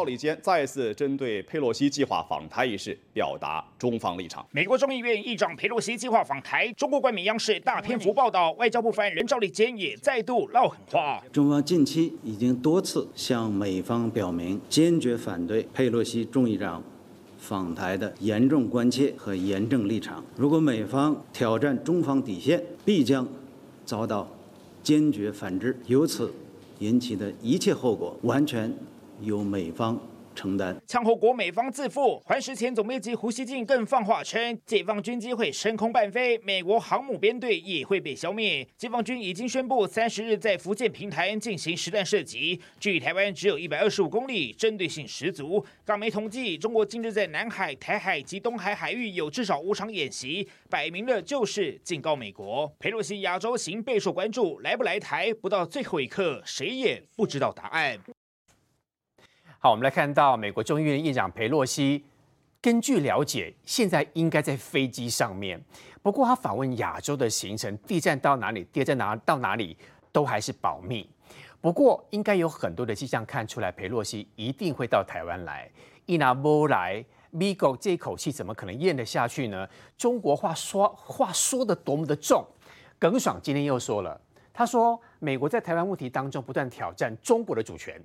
[0.00, 4.42] 赵立坚再次针对佩洛西计划访台一事表达中方立场。
[4.50, 11.22] 美国众议院议长佩洛西计划访台，中国冠冕央视大篇幅报道，外交部发言人赵立坚也再度撂狠话。
[11.30, 16.82] 中方近期已经多次向美方表明坚决反对佩洛西众议长
[17.36, 20.24] 访台的严重关切和严正立场。
[20.34, 23.28] 如果美方挑战中方底线，必将
[23.84, 24.26] 遭到
[24.82, 25.78] 坚决反制。
[25.88, 26.32] 由此。
[26.80, 28.74] 引起的一切后果，完全
[29.20, 30.00] 由美方
[30.34, 30.76] 承担。
[30.86, 32.20] 枪后国美方自负。
[32.24, 38.66] 环时前总编辑胡锡进更放话称，解放军机会升空伴飞，美国航母编队也会被消灭。
[38.78, 45.64] 解放军已经宣布三十日在福建平潭进行实弹射击，距台湾只有一百二十五公里，针对性十足。
[45.84, 52.72] 港媒统计，中国近日在南海、台海及东海海域有至少五场演习，摆明了就是警告美国。
[52.78, 57.98] 裴洛西亚洲行备受关注，来不来台，不到最后一刻，谁也不知道答案。
[59.62, 62.02] 好，我们来看到美国众议院议长裴洛西，
[62.62, 65.62] 根据了解，现在应该在飞机上面。
[66.00, 69.76] 不过他访问亚洲的行程，地站到哪里，跌在哪到哪里，
[70.10, 71.06] 都还是保密。
[71.60, 75.70] 不过应该有很多的迹象看出来，裴洛西一定会到台湾来。
[76.06, 79.68] 一拿波来，美国这一口气怎么可能咽得下去呢？
[79.98, 82.42] 中国话说话说得多么的重。
[82.98, 84.18] 耿爽今天又说了，
[84.54, 88.02] 他说美国在台湾问题当中不断挑战中国的主权。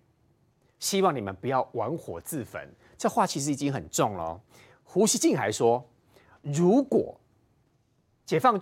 [0.80, 4.40] 希望你们不要玩火自焚，这话其实已经很重了。
[4.84, 5.84] 胡锡进还说，
[6.42, 7.20] 如果
[8.26, 8.60] 解放，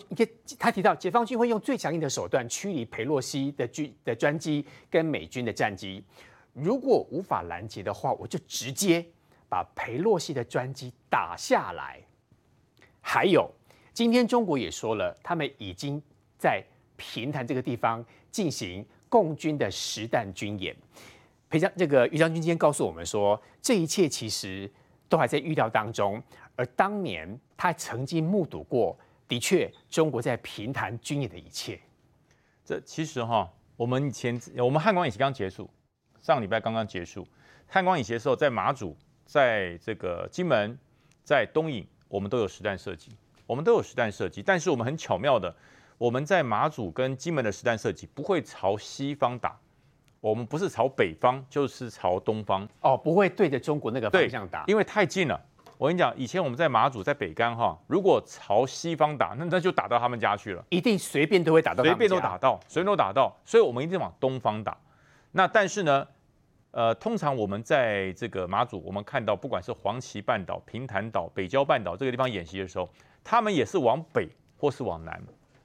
[0.60, 6.04] 他提到解放军会用最强硬的手段驱离佩洛西的军的专机跟美军的战机，
[6.54, 9.06] 如果无法拦截的话，我就直接
[9.50, 12.02] 把佩洛西的专机打下来。
[13.00, 13.50] 还有，
[13.94, 16.02] 今天中国也说了，他们已经
[16.38, 16.64] 在
[16.96, 20.76] 平潭这个地方进行共军的实弹军演。
[21.54, 24.68] 裴将这个于将军今天告诉我们说，这一切其实
[25.08, 26.20] 都还在预料当中。
[26.56, 28.98] 而当年他曾经目睹过，
[29.28, 31.80] 的确中国在平潭军演的一切。
[32.66, 35.70] 这其实哈，我们以前我们汉光演习刚结束，
[36.24, 37.24] 上礼拜刚刚结束。
[37.68, 40.76] 汉光演习的时候，在马祖，在这个金门，
[41.24, 43.12] 在东引，我们都有实弹射击，
[43.46, 44.42] 我们都有实弹射击。
[44.42, 45.56] 但是我们很巧妙的，
[46.00, 49.60] 我们在马祖跟金门的实弹射击不会朝西方打。
[50.24, 55.38] 我们不是朝北方，就是朝东方哦，不会对着中国那个方向打，因为太近了。
[55.78, 64.78] 我跟你讲，以前我们在马祖、在北竿哈，如果朝西方打，那那就打到他们家去了，一定随便都会打到，随便都打到，随便都打到，所以我们一定往东方打。
[65.34, 66.08] 那但是呢，
[66.72, 72.88] 呃，通常我们在这个马祖，我们看到不管是黄岐半岛、平潭岛、北郊半岛这个地方演习的时候，
[73.26, 75.22] 他们也是往北或是往南。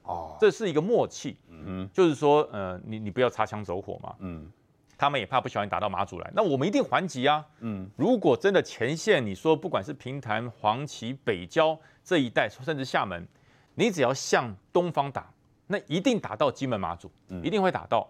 [0.09, 4.49] 哦，这是一个默契，嗯，就是说，呃，你你不要擦枪走火嘛，嗯，
[4.97, 13.27] 他们也怕不小心打到马祖来，那我们一定还击啊，嗯，如果真的前线你说不管是平潭、黄岐、北郊这一带，甚至厦门，
[13.75, 15.31] 你只要向东方打，
[15.67, 17.11] 那一定打到金门、马祖，
[17.43, 18.09] 一定会打到，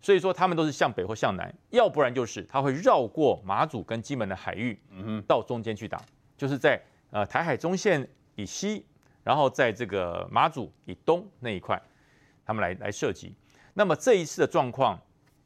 [0.00, 6.02] 所以说他们都是向北或向南，要不然就是他会绕过马祖跟金门的海域，嗯，到中间去打，
[6.36, 6.82] 就是在
[7.12, 8.84] 呃台海中线以西。
[9.22, 11.80] 然后在这个马祖以东那一块，
[12.44, 13.34] 他们来来射击。
[13.74, 14.98] 那么这一次的状况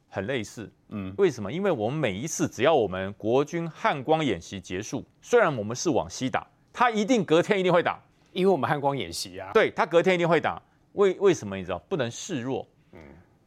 [0.07, 1.51] 很类似，嗯，为什么？
[1.51, 9.51] 因为我们每一次只要我们国军汉光演习结束，虽然我们是往西打，他一定隔天一定会打，因为我们汉光演习啊。
[9.53, 10.61] 对，他隔天一定会打。
[10.93, 11.77] 为为什么你知道？
[11.89, 12.99] 不能示弱，嗯。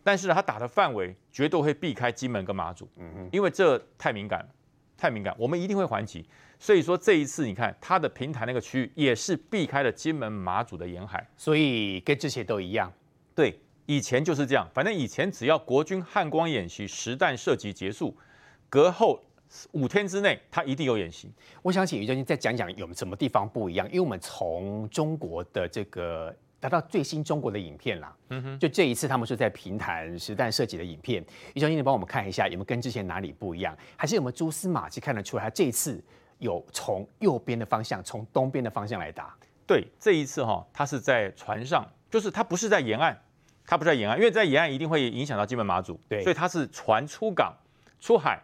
[0.05, 4.47] 但是他打的范围绝对会避开金门跟马祖，嗯哼，因为这太敏感，
[4.97, 6.27] 太敏感，我们一定会还击。
[6.61, 12.93] 所以说这一次，你看它的平台那个区域也是避开了金门、马祖的沿海，所以跟之前都一样。
[13.35, 14.69] 对，以前就是这样。
[14.75, 18.17] 反正以前只要国军汉光演习实弹射击结束，
[18.69, 19.23] 隔后
[19.71, 21.31] 五天之内，他一定有演习。
[21.63, 36.03] 我想请于将军再讲讲有什么地方不一样，因为我们从中国的这个达到最新中国的影片啦，嗯哼，就这一次他们是在平潭实弹射击的影片，于将军你帮我们看一下有没有跟之前哪里不一样，还是有没有蛛丝马迹看得出来他这一次。
[36.39, 39.35] 有从右边的方向，从东边的方向来打。
[39.67, 43.17] 对，这一次哈，它是在船上，就是它不是在沿岸，
[43.67, 46.01] 它不是在沿岸，因为在沿岸一定会影响到金门马祖。
[46.09, 47.55] 对，所以它是船出港、
[48.01, 48.41] 出海，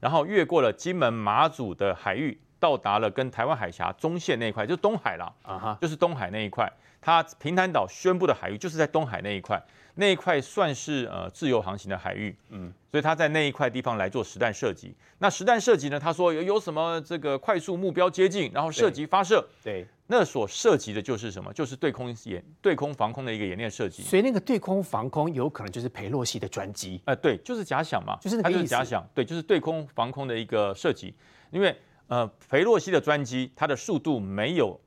[0.00, 6.70] 然后越过了金门马祖的海域，到达了跟台湾海峡中线那一块，就是东海啦，啊哈，就是东海那一块。
[7.00, 9.62] 它平潭岛宣布的海域就是在东海那一块，
[9.98, 14.94] 那一块算是呃自由航行的海域，嗯，所以他在那一块地方来做实弹射击。
[15.18, 21.52] 那实弹射击呢，他说有有什么这个快速目标接近，然后射击发射，对，对那所涉及的就是什么？
[21.52, 24.02] 就是对空演对空防空的一个演练射击。
[24.02, 28.66] 所以那个对空防空有可能就是裴洛西的专机，呃，对，就是假想嘛，就是那个意思。
[28.66, 31.14] 假想，对，就是对空防空的一个射击，
[31.50, 31.74] 因为
[32.08, 34.78] 呃裴洛西的专机它的速度没有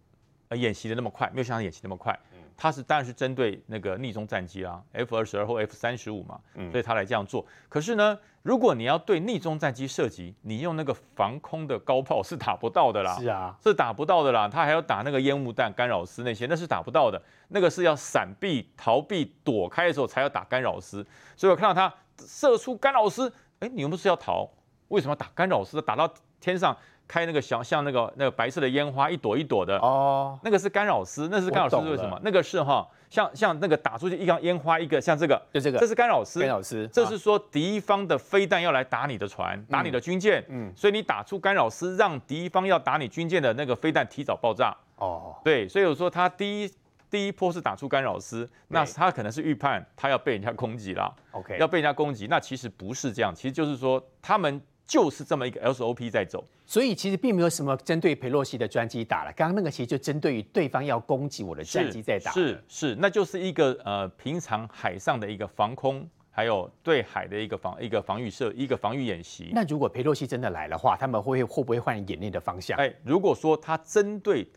[0.49, 2.17] 呃演习的那么快，没有像他演习那么快。
[2.61, 6.37] 它是当然是针对那个逆中战机啦，F 二十二或 F 三十五嘛，
[6.69, 7.45] 所以它来这样做。
[7.69, 13.15] 可是呢，如果你要对逆中战机射击，你用那个防空的高炮是打不到的啦。
[13.17, 14.49] 是啊，是打不到的啦。
[14.49, 17.21] 它还要打那个烟雾弹、干扰丝那些，那是打不到的。
[17.47, 21.01] 那个是要闪避、逃避、躲开的时候才要打干扰丝。
[21.37, 21.95] 所以我看到它
[22.25, 24.45] 射出干扰丝，哎，你又不是要逃，
[24.89, 25.81] 为什么要打干扰丝？
[25.81, 26.75] 打到天上？
[27.09, 29.75] 开那个小像那个那个白色的烟花一朵一朵的。
[29.79, 32.21] 哦，那个是干扰丝，那是干扰丝是为什么？
[32.23, 44.77] 那个是哈，像像那个打出去一缸烟花一个像这个，就这个，这是干扰丝，干扰丝，这是说敌方的飞弹要来打你的船，打你的军舰，嗯，所以你打出干扰丝，让敌方要打你军舰的那个飞弹提早爆炸。
[44.97, 46.71] 哦，对，所以我说他第一
[47.09, 54.61] 第一波是打出干扰丝，那他可能是预判他要被人家攻击了，OK，要被人家攻击，那其实不是这样，其实就是说他们。
[54.89, 59.31] 就是这么一个 SOP 在走，所以其实并没有什么针对佩洛西的专机打了。
[59.33, 62.31] 刚刚那个其实就针对于对方要攻击我的战机在打。
[62.31, 69.51] 是是，那就是一个呃平常海上的一个防空，还有对海的一个防一个防御设一个防御演习。
[69.53, 72.75] 那如果佩洛西真的来的话，他们会会不会换演练的方向？
[72.79, 74.49] 哎，如果说他针对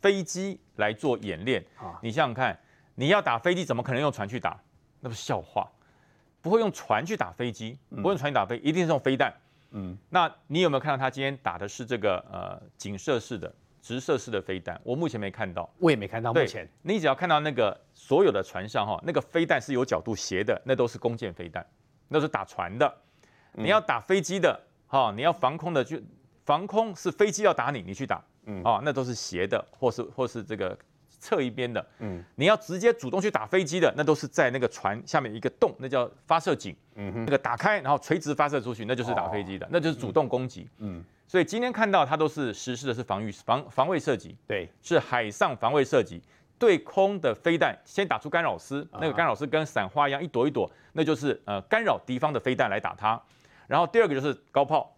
[0.00, 2.58] 飞机来做演练，啊，你想想看，
[2.96, 4.60] 你要打飞机，怎么可能用船去打？
[4.98, 5.70] 那不是笑话，
[6.42, 9.32] 不会用船去打飞机，不会用船去打飞，一定是用飞弹。
[9.72, 14.80] 嗯，那你有没有看到他今天打的是这个呃警射式的直射式的飞弹？
[14.84, 16.32] 我目前没看到，我也没看到。
[16.32, 21.64] 目前你只要看到那个所有的船上哈，那个飞弹是有角度斜的，那都是弓箭飞弹，
[22.08, 22.92] 那是打船的。
[23.52, 26.00] 你要打飞机的哈，你要防空的就
[26.44, 30.76] 防空是飞机要打你，你去打，嗯啊，那都是斜的，或是或是这个。
[31.20, 46.22] 侧一边的，嗯，你要直接主动去打飞机的，那都是在那个船下面一个洞，那叫发射井，嗯哼，那个打开然后垂直发射出去，那就是打飞机的，那就是主动攻击，嗯，所以今天看到它都是实施的是防御防防卫射击，对，是海上防卫射击，
[46.58, 53.20] 对空的飞弹先打出干扰丝，那个干扰丝跟散花一样一朵一朵，那就是呃干扰敌方的飞弹来打它，
[53.66, 54.96] 然后第二个就是高炮，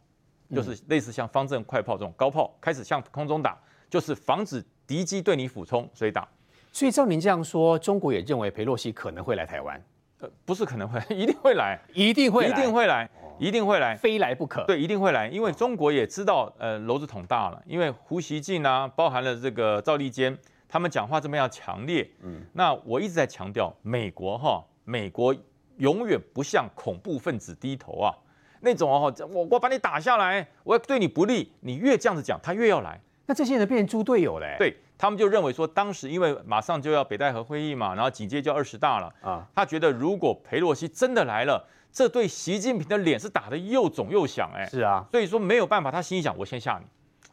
[0.55, 3.59] 就是类似像方阵快炮这种高炮开始向空中打，
[3.91, 4.65] 就是防止。
[4.93, 6.29] 敌机对你俯冲，所以打。
[6.71, 9.83] 所以照您这样说，中国也认为裴洛西可能会来台湾？
[10.19, 13.09] 呃，不是可能会， 一定会来，一定会，一定会来，
[13.39, 14.65] 一定会来，非来不可。
[14.65, 17.63] 对，一定会来，因为中国也知道，呃，篓子捅大了。
[17.65, 20.37] 因为胡锡进啊，包含了这个赵立坚，
[20.69, 22.07] 他们讲话这么样强烈。
[22.21, 25.35] 嗯，那我一直在强调，美国哈，美国
[25.79, 28.15] 永远不向恐怖分子低头啊。
[28.61, 33.01] 那种哦，我我把你打下来，我要对你不利，你越这样子讲，他越要来。
[33.27, 34.57] 那这些人变成猪队友嘞？
[34.59, 44.67] 对，他们就认为说，当时因为马上就要北戴河会议嘛，然后紧接着就二十大了啊，他觉得如果裴洛西真的来了，这对习近平的脸是打得又肿又响哎。
[44.67, 46.87] 是啊，所以说没有办法，他心里想，我先吓你。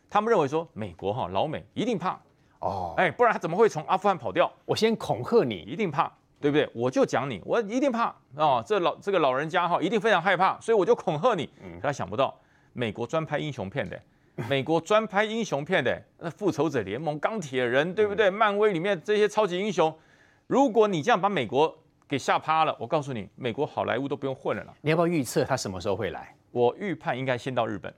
[0.10, 2.20] 他们认为说，美国哈老美一定怕
[2.60, 4.52] 哦，哎，不然他怎么会从阿富汗跑掉？
[4.66, 6.70] 我先恐吓你，一定怕，对不对？
[6.74, 11.50] 我就讲你，我一定怕哦，这老这个老人家哈一定非常害怕，所以我就恐吓你。
[11.64, 12.36] 嗯，他想不到，
[12.74, 14.00] 美国专拍英雄片的。
[14.48, 18.30] 美国专拍英雄片的，那复仇者联盟、钢铁人，对不对？
[18.30, 19.94] 漫威里面这些超级英雄，
[20.48, 21.76] 如果你这样把美国
[22.08, 24.74] 给吓趴了，我告诉你，美国好莱坞都不用混了啦。
[24.82, 26.34] 你要不要预测他什么时候会来？
[26.52, 27.94] 我预判应该先到日本，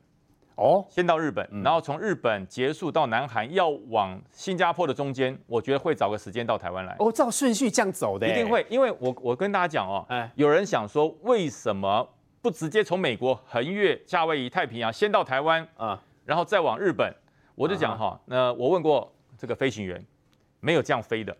[0.55, 6.95] 哦，先到日本，然后从日本结束到南韩，要往新加坡的中间，我觉得会找个时间到台湾来。
[6.99, 12.05] 哦，照顺序这样走的，一定会，因为我我跟大家讲哦，哎，有人想说，为什么
[12.41, 16.03] 不直接从美国横越夏威夷、太平洋，先到台湾啊？
[16.25, 17.13] 然后再往日本，
[17.55, 20.03] 我就讲哈，那我问过这个飞行员，
[20.59, 21.35] 没有这样飞的，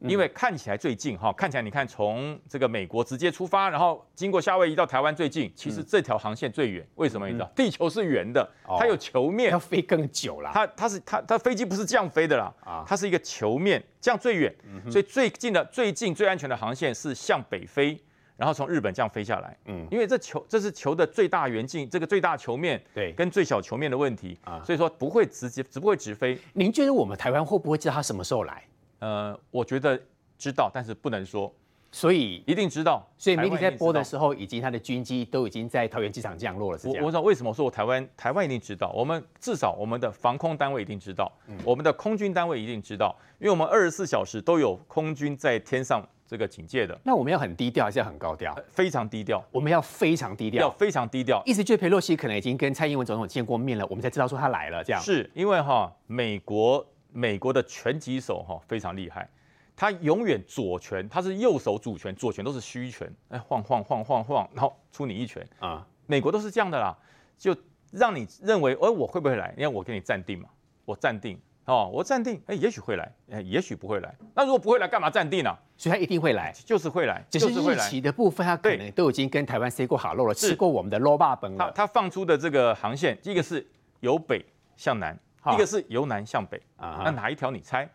[0.00, 7.50] 因为看起来最近哈，看起来你看从这个美国直接出发，然后经过夏威夷到台湾最近，其实这条航线最远，为什么你知道？
[7.54, 8.46] 地球是圆的，
[8.78, 10.50] 它有球面，要飞更久了。
[10.52, 12.52] 它它是它它飞机不是这样飞的啦，
[12.86, 14.54] 它是一个球面，这样最远，
[14.90, 17.98] 所以最近的最近最安全的航线是向北飞。
[18.36, 26.36] 然后从日本这样飞下来，嗯，因为这球这是球的最大圆径，这个最大球面对跟最小球面的问题啊，所以说不会直接，只不会直飞。
[26.52, 28.64] 您觉得我们台湾会不会知道他什么时候来？
[28.98, 30.00] 呃，我觉得
[30.36, 31.52] 知道，但是不能说。
[31.92, 33.08] 所以一定知道。
[33.16, 34.04] 所以媒体在播的候。
[34.04, 36.78] 时候，以及他的军机都已经在桃园机场降落了。
[36.82, 46.98] 我我知道为什么说我台湾台湾一定知道，我们至少我们的防空单位一定知道，嗯、我们的空军单位一定知道，因为我们二十四小时都有空军在天上这个警戒的。
[47.04, 48.56] 那我们要很低调还是要很高调？
[48.70, 49.42] 非常低调。
[49.50, 51.42] 我们要非常低调，要非常低调。
[51.44, 55.02] 意思就是佩洛西可能已经跟蔡英文总统见过面了，我们才知道说他来了，这样。
[55.02, 59.28] 是因为哈美国美国的拳击手哈非常厉害。
[59.76, 65.84] 他永远左拳，他是右手主拳，左拳都是虚拳，哎，晃晃晃晃晃，然后出你一拳啊！
[66.06, 66.96] 美国都是这样的啦，
[67.36, 67.56] 就
[67.90, 69.52] 让你认为，哎，我会不会来？
[69.56, 70.48] 因为我给你暂定嘛，
[70.84, 74.14] 我暂定哦，我暂定，哎，也许会来，哎，也许不会来。
[74.32, 75.52] 那如果不会来，干嘛暂定呢？
[75.76, 81.66] 所以他一定会来，就是会来，只是日期的部分，他可能都已经跟台湾 say 过好了，吃过我们的肉霸本了。
[81.66, 83.66] 他他放出的这个航线，一个是
[84.00, 84.44] 由北
[84.76, 85.18] 向南，
[85.52, 86.60] 一个是由南向北。
[86.76, 87.88] 啊，那哪一条你猜？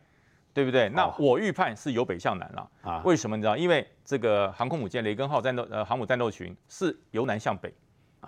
[0.51, 0.89] 对不对？
[0.89, 2.69] 那我预判是由北向南了。
[2.81, 3.01] 啊？
[3.05, 3.55] 为什么你知道？
[3.55, 7.73] 因为这个航空母舰雷根号战斗呃航母战斗群是由南向北，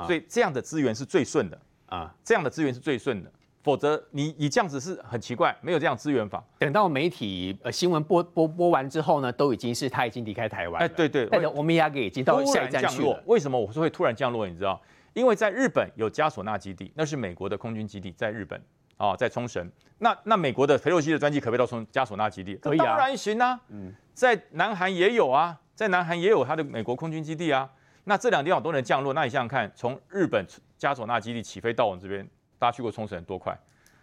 [0.05, 1.59] 所以这样的资源是最顺的。
[1.87, 2.15] 啊。
[2.23, 3.31] 这样的资源是最顺的，
[3.63, 6.43] 否则你你这样子是很奇怪，没有这样资源法。
[6.59, 10.81] 等到媒体呃新闻播播播完之后呢，都已经是他已经离开台湾。
[10.81, 13.23] 哎，对对，但是欧米亚给已经到下一站去了。
[13.25, 14.47] 为什么我说会突然降落？
[14.47, 14.81] 你知道？
[15.13, 18.61] 因为在日本有加索纳基地，那是美国的空军基地，在日本。
[18.97, 22.53] 哦，在冲绳，那那美国的裴洛西的专机可不可以到从加索纳基地？
[22.57, 23.59] 可以啊，当然行啊。
[23.69, 27.67] 嗯，在南韩也有啊，在南韩也有他的美国空军基地啊。
[28.03, 30.45] 那这两个地方都能降落，那你想想看，从日本
[30.77, 32.29] 加索纳基地起飞到我们这边，
[32.61, 33.57] 大家去过冲绳多快？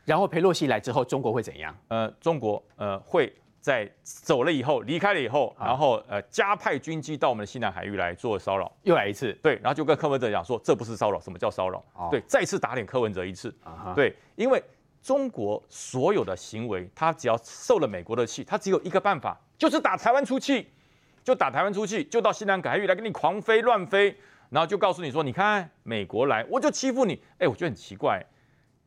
[0.05, 1.73] 然后裴洛西来之后，中国会怎样？
[1.87, 9.33] 呃，中国呃会在走了以后，离开了以后，然后呃加派军机到我们的西南海域来做骚扰，又来一次。
[9.35, 11.79] 对，然后就跟柯文哲讲说，这不是骚扰，什么叫骚扰？
[11.95, 13.55] 哦、对，再次打脸柯文哲一次。
[13.63, 14.61] 啊、对，因为。
[15.01, 20.69] 中国所有的行为，他只要受了美国的气，他只有一个办法，就是打台湾出气，
[21.23, 24.15] 就打台湾出气，就到西南海域来跟你狂飞乱飞，
[24.51, 27.23] 然后就告诉你说，你看美国来，我就欺负你。
[27.39, 28.23] 哎，我觉得很奇怪，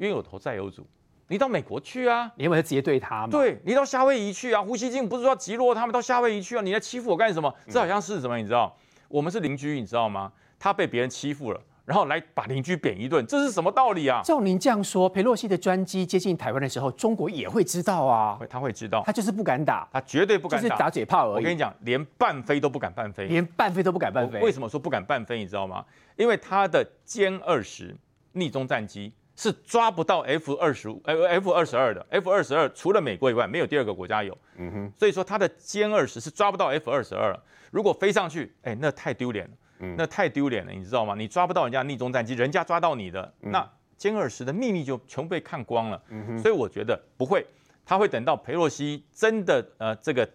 [0.01, 0.85] 冤有头债有主，
[1.27, 3.27] 你到美国去啊，你有没有直接对他吗？
[3.29, 7.53] 对，你到夏威夷去啊，胡锡进不是说要击落他们到夏威夷去啊，你来欺负我干什么？
[7.69, 8.35] 这好像是什么？
[8.35, 8.75] 你知道，
[9.07, 10.31] 我们是邻居，你知道吗？
[10.57, 11.61] 他被别人欺负了。
[11.83, 14.21] 然后来把邻居扁一顿，这是什么道理啊？
[14.23, 18.35] 照您这样说，佩洛西的专机接近台湾的时候，中国也会知道啊？
[18.39, 21.35] 会，他会知道，他就是不敢打，他绝对不敢打，就是打嘴炮而已。
[21.37, 24.39] 我跟你讲，连半飞都不敢半飞，连半飞都不敢半飞。
[24.39, 25.39] 为什么说不敢半飞？
[25.39, 25.83] 你知道吗？
[26.15, 27.93] 因为他的歼二十
[28.33, 34.37] 逆中战机是抓不到 F 二十五、F 二十二的，F 二十二除了美国以外，没有第二个国家有。
[34.57, 37.43] 嗯哼，所以说它的歼二十是抓不到 F 二十二了。
[37.71, 39.51] 如果飞上去，哎，那太丢脸了。
[39.97, 41.15] 那太丢脸了，你知道吗？
[41.17, 43.67] 你抓不到人家逆中战机，人家抓到你的，那
[43.97, 45.99] 歼二十的秘密就全部被看光了。
[46.39, 47.43] 所以我觉得不会，
[47.83, 50.29] 他会等到裴洛西真的呃这个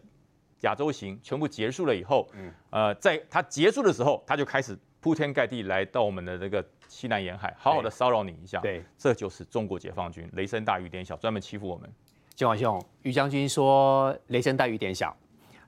[0.62, 2.28] 亚洲行全部结束了以后，
[2.70, 8.60] 呃，在他结束的时候，他就开始铺天盖地来到我们的这个西南沿海，好好的骚扰你一下。
[8.60, 11.90] 对，这就是中国解放军，雷声大雨点小，专门欺负我们。
[12.34, 15.16] 金华兄，于将军说雷声大雨点小，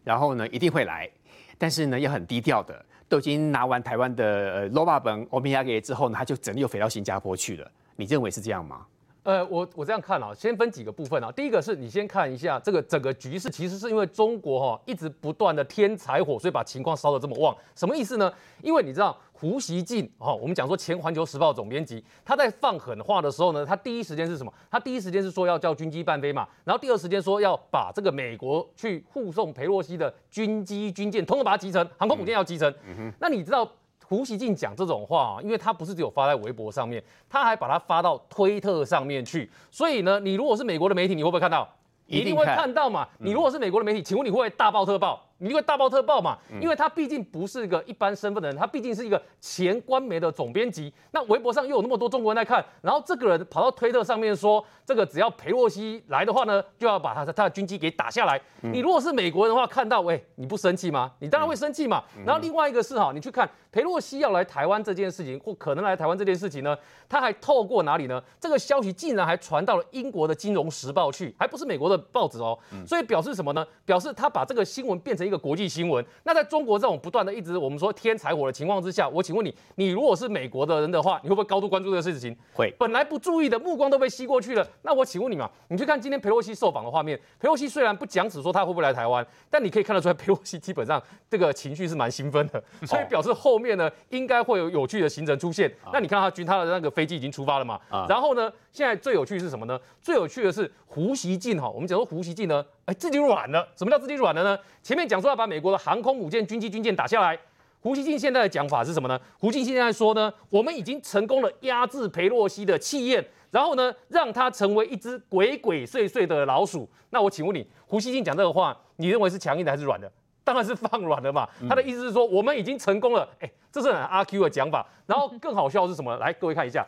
[0.04, 1.08] 然后呢一定会来，
[1.56, 2.84] 但是呢要很低调的。
[3.08, 7.70] 都已经拿完台湾的呃罗巴本欧米亚给之后呢，他就整个又飞到新加坡去了。
[7.96, 8.86] 你认为是这样吗？
[9.28, 11.30] 呃，我我这样看啊，先分几个部分啊。
[11.30, 17.54] 第一个是你先看一下这个整个局势，其实是因为中国哈一直不断的添柴火，所以把情况烧得这么旺。
[17.74, 18.32] 什么意思呢？
[18.62, 19.14] 因为你知道。
[19.40, 24.52] 胡锡进，哈，我们讲说前环球时报总编辑，他在放狠话的时候呢，他第一时间是什么？
[24.68, 32.74] 他第一时间是说要叫军机半飞嘛，然后第二时间说要把这个美国去护送裴洛西的军机军舰，通通把它集成，航空母舰要集成。
[33.20, 33.70] 那你知道
[34.08, 39.50] 胡锡进讲这种话啊，因为他不是只有发在微博上面，他还把它发到推特上面去。
[39.70, 41.68] 所以呢，你如果是美国的媒体，你会不会看到？
[42.06, 43.06] 一定会看到嘛。
[43.18, 45.27] 你如果是美国的媒体，请问你会不会大爆特爆？
[45.38, 46.36] 你会大爆特爆嘛？
[46.60, 50.92] 因为他毕竟不是一个一般身份的人，他毕竟是一个前官媒的总编辑。
[51.12, 58.40] 那微博上又有那么多中国人在看，然后这个人跑到推特上面说，这个只要裴洛西来的话呢，就要把他的他的军机给打下来。
[58.60, 61.12] 你如果是美国人的话，看到喂，你不生气吗？
[61.20, 62.02] 你当然会生气嘛。
[62.26, 66.76] 然后另外一个是哈，你去看裴洛西要来台湾这件事情，或可能来台湾这件事情呢，
[67.08, 68.20] 他还透过哪里呢？
[68.40, 72.58] 这个消息竟然还传到了英国的《金融时报》去，还不是美国的报纸哦。
[72.86, 73.64] 所以表示什么呢？
[73.84, 82.36] 表示他把这个新闻变成一个国际新闻，那在中国这种不断的一直我们说添柴火的情况之下，我请问你，你如果是美国的人的话，你会不会高度关注这个事情？
[82.54, 82.74] 会。
[82.78, 84.66] 本来不注意的目光都被吸过去了。
[84.82, 95.70] 那我请问你嘛，你去看今天佩洛西受访的画面，佩洛西虽然不讲只说他会不会来台湾，但你可以看得出来，佩洛西基本上这个情绪是蛮兴奋的，所以表示后面呢应该会有有趣的行程出现。
[95.92, 97.78] 那你看他军他的那个飞机已经出发了嘛？
[98.08, 99.78] 然后呢，现在最有趣的是什么呢？
[100.00, 102.64] 最有趣的是胡锡进哈，我们讲说胡锡进呢。
[102.88, 103.68] 哎，自己软了。
[103.76, 104.58] 什么叫自己软了呢？
[104.82, 107.38] 前面讲说要把美国的航空母舰、军机、军舰打下来。
[107.80, 109.20] 胡锡进现在的讲法是什么呢？
[109.38, 116.88] 胡锡进现在说呢，我们已经成功了压制裴洛西的气焰，然后呢，让他成为一只鬼鬼祟祟的老鼠。
[117.10, 120.10] 那我请问你，胡锡进讲这个话，你认为是强硬的还是软的？
[120.42, 121.46] 当然是放软的嘛。
[121.68, 123.28] 他的意思是说，我们已经成功了。
[123.40, 124.86] 哎，这是很阿 Q 的讲法。
[125.04, 126.16] 然后更好笑的是什么？
[126.16, 126.86] 来，各位看一下，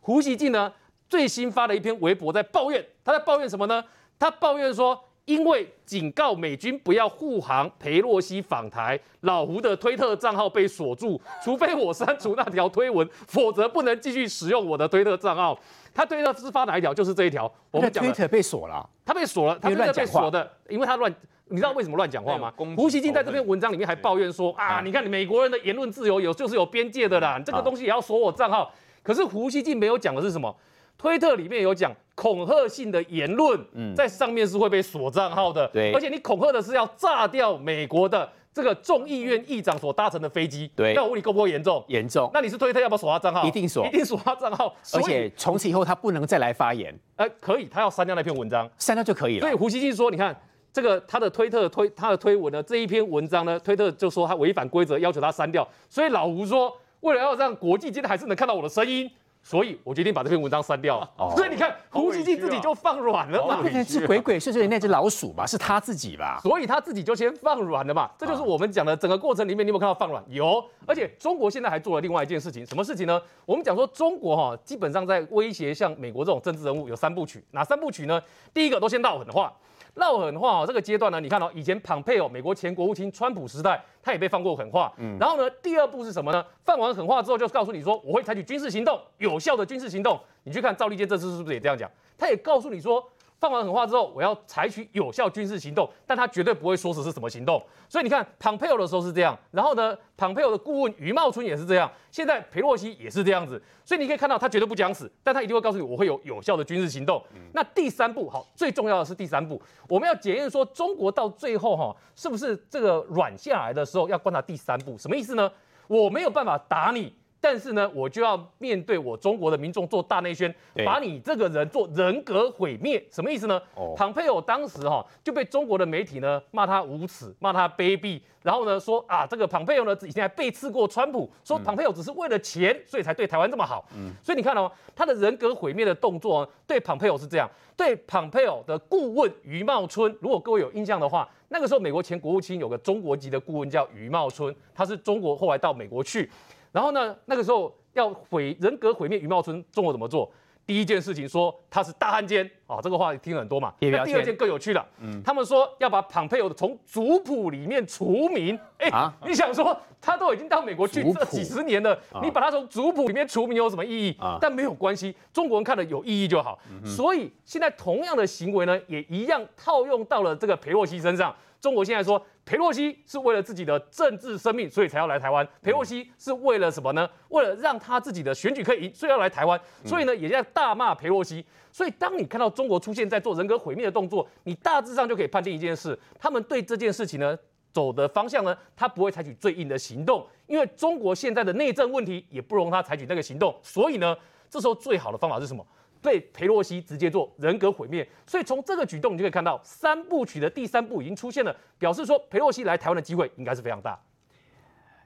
[0.00, 0.72] 胡锡进呢
[1.08, 3.82] 最新发了一篇微博在抱怨，他在抱怨什么呢？
[4.16, 4.98] 他抱怨说。
[5.30, 15.56] 因为警告美军不要护航裴洛西访台，老胡的推特账号被锁住，除非我删除那条推文，否则不能继续使用我的推特账号。
[15.94, 16.92] 他推特是发哪一条？
[16.92, 17.48] 就是这一条。
[17.70, 21.14] 我们推特被锁了，他被锁了，他推特被锁的，因为他乱。
[21.46, 22.52] 你知道为什么乱讲话吗？
[22.76, 28.72] 胡锡进在这篇文章里面还抱怨说啊，你看美国人的言论自由有就是有边界的啦，这个东西也要锁我账号。
[29.02, 30.52] 可是胡锡进没有讲的是什么？
[31.00, 33.58] 推特里面有讲恐吓性的言论，
[33.96, 35.66] 在上面是会被锁账号的。
[35.68, 40.70] 对，而且你恐吓的是要炸掉美国的这个众议院议长所搭乘的飞机。
[40.76, 41.82] 对，那我问你够不够严重？
[41.88, 42.30] 严重。
[42.34, 43.46] 那你是推特要不要锁他账号？
[43.46, 44.76] 一定锁，一定锁他账号。
[44.92, 46.94] 而且从此以后他不能再来发言。
[47.16, 49.40] 呃，可以，他要删掉那篇文章，删掉就可以了。
[49.40, 50.38] 所以胡锡进说，你看
[50.70, 55.66] 这个他的推特推他的推文呢，这一篇文章呢，推特就说他违反规则，要求他删掉。
[55.88, 59.10] 所以老胡说，为了要让国际间还是能看到我的声音。
[59.42, 60.98] 所以我决定把这篇文章删掉。
[61.16, 66.38] 哦、所以你看，胡锡进自己就放软了嘛，变成是鬼鬼祟祟的那只老鼠吧，是他自己吧？
[66.44, 68.10] 所以他自己就先放软了嘛。
[68.18, 70.22] 这就是我们讲的整个过程里面，你有没有看到放软？
[70.28, 70.62] 有。
[70.86, 73.20] 而且中国现在还做了另外一件事情，什么事情呢？
[73.46, 77.44] 我们讲说中国哈，基本上在威胁像美国这种政治人物有三部曲。
[77.52, 78.20] 哪三部曲呢？
[78.52, 79.52] 第一个都先撂狠话。
[80.00, 84.92] 撂狠话哦，这个阶段呢，你看到以前庞佩哦，美国前国务卿，川普时代，他也被放过狠话。
[84.96, 86.44] 嗯，然后呢，第二步是什么呢？
[86.64, 90.18] 放完狠话之后，就告诉你说，我会采取军事行动，有效的军事行动。
[90.42, 91.88] 你去看赵立坚这次是不是也这样讲？
[92.18, 93.08] 他也告诉你说。
[93.40, 97.60] 放完狠话之后，我要采取有效军事行动，但他绝对不会说是是什么行动。
[97.88, 103.60] 所以你看，庞佩奥的时候是这样，然后呢，庞佩奥的顾问余茂春也是这样，现在裴洛西也是这样子。
[103.82, 107.20] 所以你可以看到，他绝对不讲死，但他一定会告诉你，我会有有效的军事行动。
[107.34, 115.50] 嗯、那第三步，好，最重要的是第三步，我们要检验说中国到最后哈，是不是这个软下来的时候，要观察第三步，什么意思呢？
[115.88, 117.14] 我没有办法打你。
[117.40, 120.54] 但是呢，我就要面对我中国的民众做大内宣，
[120.84, 123.60] 把你这个人做人格毁灭，什么意思呢？
[123.74, 133.86] 哦，庞佩奥当时哈就被中国的媒体呢骂他无耻，骂他卑鄙，然后呢说啊，这个庞佩奥呢以前还背刺过川普，说庞佩奥只是为了钱，所以才对台湾这么好。
[133.96, 146.30] 嗯，所以你看哦，他的人格毁灭的动作对庞佩奥是这样，对庞佩奥的顾问余茂春，如果各位有印象的话，那个时候美国前国务卿有个中国籍的顾问叫余茂春，他是中国后来到美国去。
[146.72, 150.30] 然后呢，那个时候要毁人格毁灭余茂春，中国怎么做？
[150.66, 153.74] 第一件事情说他是大汉奸啊，这个话听了很多嘛。
[153.80, 158.56] 那第二件更有趣了，嗯，他们说要把庞佩奥从族谱里面除名。
[158.78, 164.16] 哎，啊、你想说他都已经到美国去这几十年了，谱你把他从族谱里面除名有什么意义？
[164.20, 166.56] 啊、但没有关系，中国人看了有意义就好。
[166.70, 171.34] 嗯、所以现在同样的行为呢，也一样套用到了这个裴洛西身上。
[171.60, 175.46] 中国现在说，裴洛西是为了自己的政治生命，所以才要来台湾。
[175.62, 177.08] 裴洛西是为了什么呢？
[177.28, 179.58] 为了让他自己的选举可以赢，所以要来台湾。
[179.84, 181.46] 所以呢，也在大骂裴洛西。
[181.70, 187.38] 所以当你看到中国出现在做人格毁灭的动作，你大致上就可以判定一件事：他们对这件事情呢
[187.70, 193.56] 走的方向呢，他不会采取最硬的行动，因为中国现在的内政问题也不容他采取那个行动。
[193.62, 194.16] 所以呢，
[194.48, 195.64] 这时候最好的方法是什么？
[196.02, 203.98] 对裴洛西直接做人格毁灭，所以从这个举动你就可以看到三部曲的第三部已经出现了，表示说裴洛西来台湾的机会应该是非常大。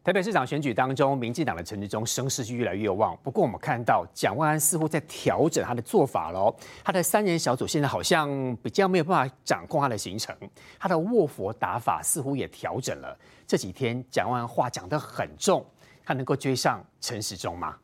[0.05, 6.55] 台北市长选举当中，民进党的陈时中声势是越来越旺，不过我们看到蒋万安似乎在调整他的做法喽，
[6.85, 8.29] 他的三人小组现在好像
[8.63, 10.37] 比较没有办法掌控他的行程，
[10.79, 13.19] 他的卧佛打法似乎也调整了。
[13.47, 15.65] 这几天蒋万安话讲得很重，
[16.05, 17.75] 他能够追上陈时中吗？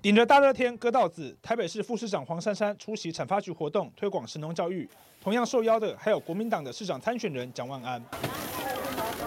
[0.00, 4.88] 顶着大热天割稻子，台北市副市长黄珊珊出席产发局活动，推广神农教育。
[5.20, 8.00] 同样受邀的还有国民党的市长参选人蒋万安。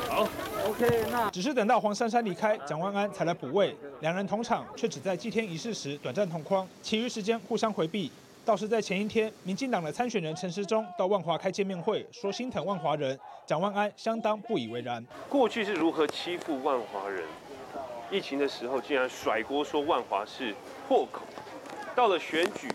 [0.08, 0.26] 好
[0.66, 3.76] ，OK，那只是等到黄珊珊离开，蒋万安才来补位。
[4.00, 8.10] 两人同场，却只在祭天仪式时短暂同框，其余时间互相回避。
[8.46, 15.06] 倒是在前一天，民进党的参选人陈时中到万华开见面会，说心疼万华人，蒋万安相当不以为然。
[15.28, 17.26] 过去是如何欺负万华人？
[18.12, 20.54] 疫情的时候，竟然甩锅说万华是
[20.86, 21.22] 破口，
[21.96, 22.68] 到了选举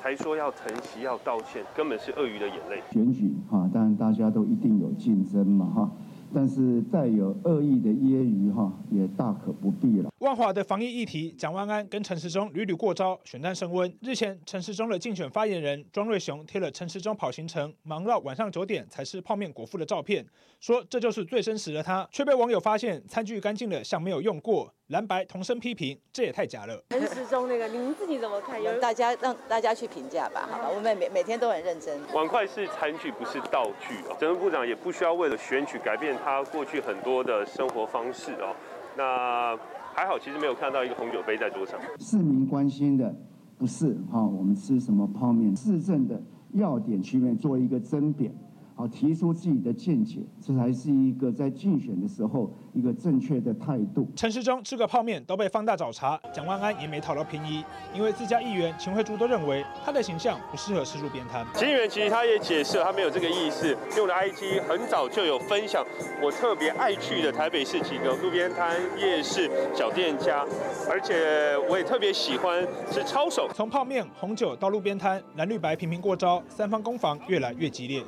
[0.00, 2.82] 才说要疼惜要道歉，根本是鳄鱼的眼泪。
[2.90, 5.90] 选举哈，当然大家都一定有竞争嘛哈，
[6.34, 10.10] 但是带有恶意的揶揄哈，也大可不必了。
[10.18, 13.92] 万华的防疫议题，蒋万安跟陈时中屡屡过招，选战升温。
[14.00, 20.26] 日前，陈时中的竞选发言人庄瑞雄贴了陈时中跑行程，忙到晚上九点才吃泡面果腹的照片，
[20.60, 26.82] 说这就是最真实的他，却被网友发现餐具干净的像没有用过，蓝白同声批评，这也太假了。
[26.90, 28.62] 陈时中那个，你们自己怎么看？
[28.62, 30.68] 有大家让大家去评价吧，好吧？
[30.68, 31.98] 我们每每天都很认真。
[32.12, 34.16] 碗筷是餐具，不是道具啊。
[34.18, 38.54] 整个部长也不需要为了选举改变他过去很多的生活方式哦。
[38.96, 39.56] 那
[39.94, 41.78] 还好，其实没有看到一个红酒杯在桌上。
[41.98, 43.14] 市民关心的
[43.56, 46.20] 不是哈，我们吃什么泡面，市政的
[46.52, 48.32] 要点区面做一个争点。
[48.78, 54.08] 好，提出自己的见解，这才是一个在竞选的时候一个正确的态度。
[54.14, 61.44] 陈时中吃个泡面都被放大找茬，蒋万安也没讨到便宜，因为自家议员秦惠珠都认为他的形象不适合吃路边摊。
[61.54, 65.84] 秦议员其实他也解释了，他没有这个意思，因为我的 IG 很早就有分享
[66.22, 70.46] 我特别爱去的台北市几个路边摊、夜市、小店家，
[70.88, 73.48] 而且我也特别喜欢吃抄手。
[73.52, 78.00] 从泡面、红酒到路边摊，蓝绿白频频过招，三方攻防越来越激烈。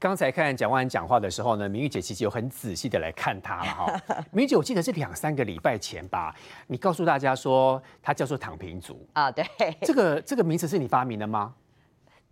[0.00, 4.00] 刚才看蒋万安讲话的时候呢，明玉姐其实有很仔细的来看他了哈。
[4.32, 6.34] 明玉姐，我记得是两三个礼拜前吧，
[6.68, 9.44] 你告诉大家说他叫做躺平族啊，对，
[9.82, 11.52] 这个这个名词是你发明的吗？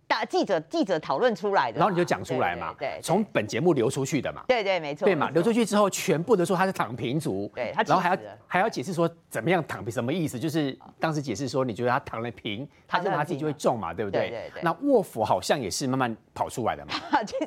[0.09, 8.17] 大记者记者讨论出来的，然后你就讲出来嘛，对，从本节目流出去的嘛，对对没错，对嘛，流出去之后，全部都说他是躺平族，对，他然后还要
[8.47, 14.29] 还要解释说怎么样躺平什么意思，就是当时解释说你觉得他躺了平，他认为他自己就会中嘛，对不对？
[14.29, 14.63] 对对。
[14.63, 16.93] 那卧佛好像也是慢慢跑出来的嘛，
[17.23, 17.37] 这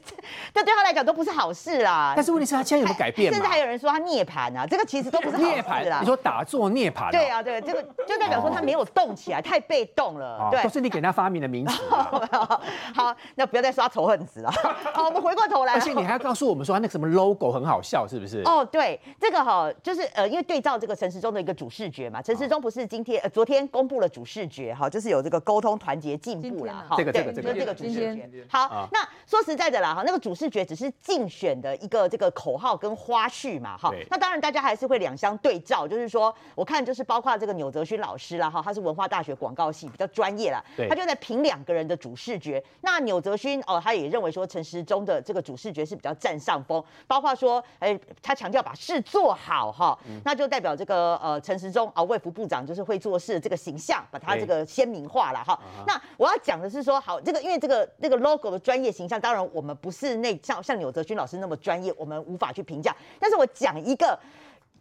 [0.54, 2.12] 这对他来讲都不是好事啦。
[2.14, 3.32] 但是问题是他现在有没有改变？
[3.32, 5.98] 甚至还有人说他涅槃啊，这个其实都不是涅槃啦。
[5.98, 7.10] 你说打坐涅槃？
[7.10, 11.82] 对啊，对，这个就代表说他没有动起来，太被动了，对，都是你给他发明的名词。
[12.94, 13.14] 好。
[13.34, 14.50] 那不要再刷仇恨值了。
[14.92, 15.74] 好，我们回过头来。
[15.74, 18.42] 而且你还要告诉我们说，他那个什么 logo 很好笑，是不是？
[18.44, 26.84] 哦，对，这个哈，就是呃，因为对照这个陈时中的一个主视觉嘛，陈时中不是今天呃昨天公布了主视觉哈，就是有这个沟通、团结、进步啦。
[26.88, 26.96] 哈。
[26.96, 28.28] 这个这个这个这个主视觉。
[28.48, 33.92] 好，那说实在的啦哈，那个主视觉只是竞选的一个这个口号跟花絮嘛哈。
[34.10, 42.62] 那当然大家还是会两相对照，就是说我看就是包括这个钮泽勋老师啦哈，他是文化大学广告系比较专业啦，他就在评两个人的主视觉。
[42.82, 44.12] 那钮泽勋哦，他也。
[44.12, 55.58] 认为说陈时中的这个主视觉是比较占上风，包括说，哎，他强调把事做好哈，那就代表这个呃陈时中啊，卫福部长就是会做事这个形象，把他这个鲜明化了哈。
[55.86, 62.94] 那我要讲的是说，好，这个因为这个那个 logo 的专业形象，当然我们不是那像像钮泽勋老师那么专业，我们无法去评价。
[63.18, 64.18] 但是我讲一个。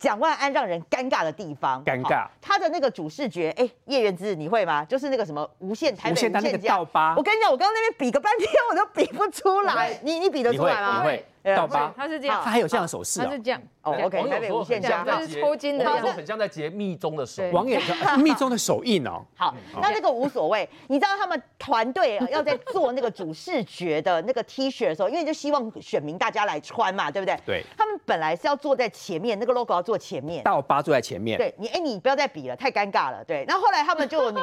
[0.02, 2.26] 蒋万安让人尴尬的地方，尴尬。
[2.42, 4.84] 他的那个主视觉，哎，叶元之你会吗？
[4.84, 7.14] 就是那个什么无限台北无限那个倒八。
[7.16, 10.00] 我跟你讲，我刚刚那边比个半天，我都比不出来。
[10.02, 11.04] 你你比得出来吗？
[11.04, 11.24] 会。
[11.44, 13.62] 倒八，他是这样，他还有这样的手势，他是这样。
[13.82, 17.82] 哦，OK，台北无限家，这是抽筋的，很像在结密宗的手，王爷
[18.20, 19.26] 密宗的手印哦。
[19.36, 20.70] 好，那这个无所谓。
[20.88, 27.36] 你知道他们团队要在做那个主视觉的那个 T 恤的时候，因为就希望选民大家来穿嘛，对不对？
[27.44, 27.64] 对。
[27.76, 31.40] 他们本来是要坐在前面，那个 logo 要坐前面，倒八坐在前面。
[31.40, 33.24] 对你，哎，你不要再比了，太尴尬了。
[33.26, 33.44] 对。
[33.48, 34.38] 那后后来他们就，你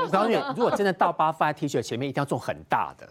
[0.57, 3.07] 如果真的倒八放在 T 恤前面，一定要做很大的。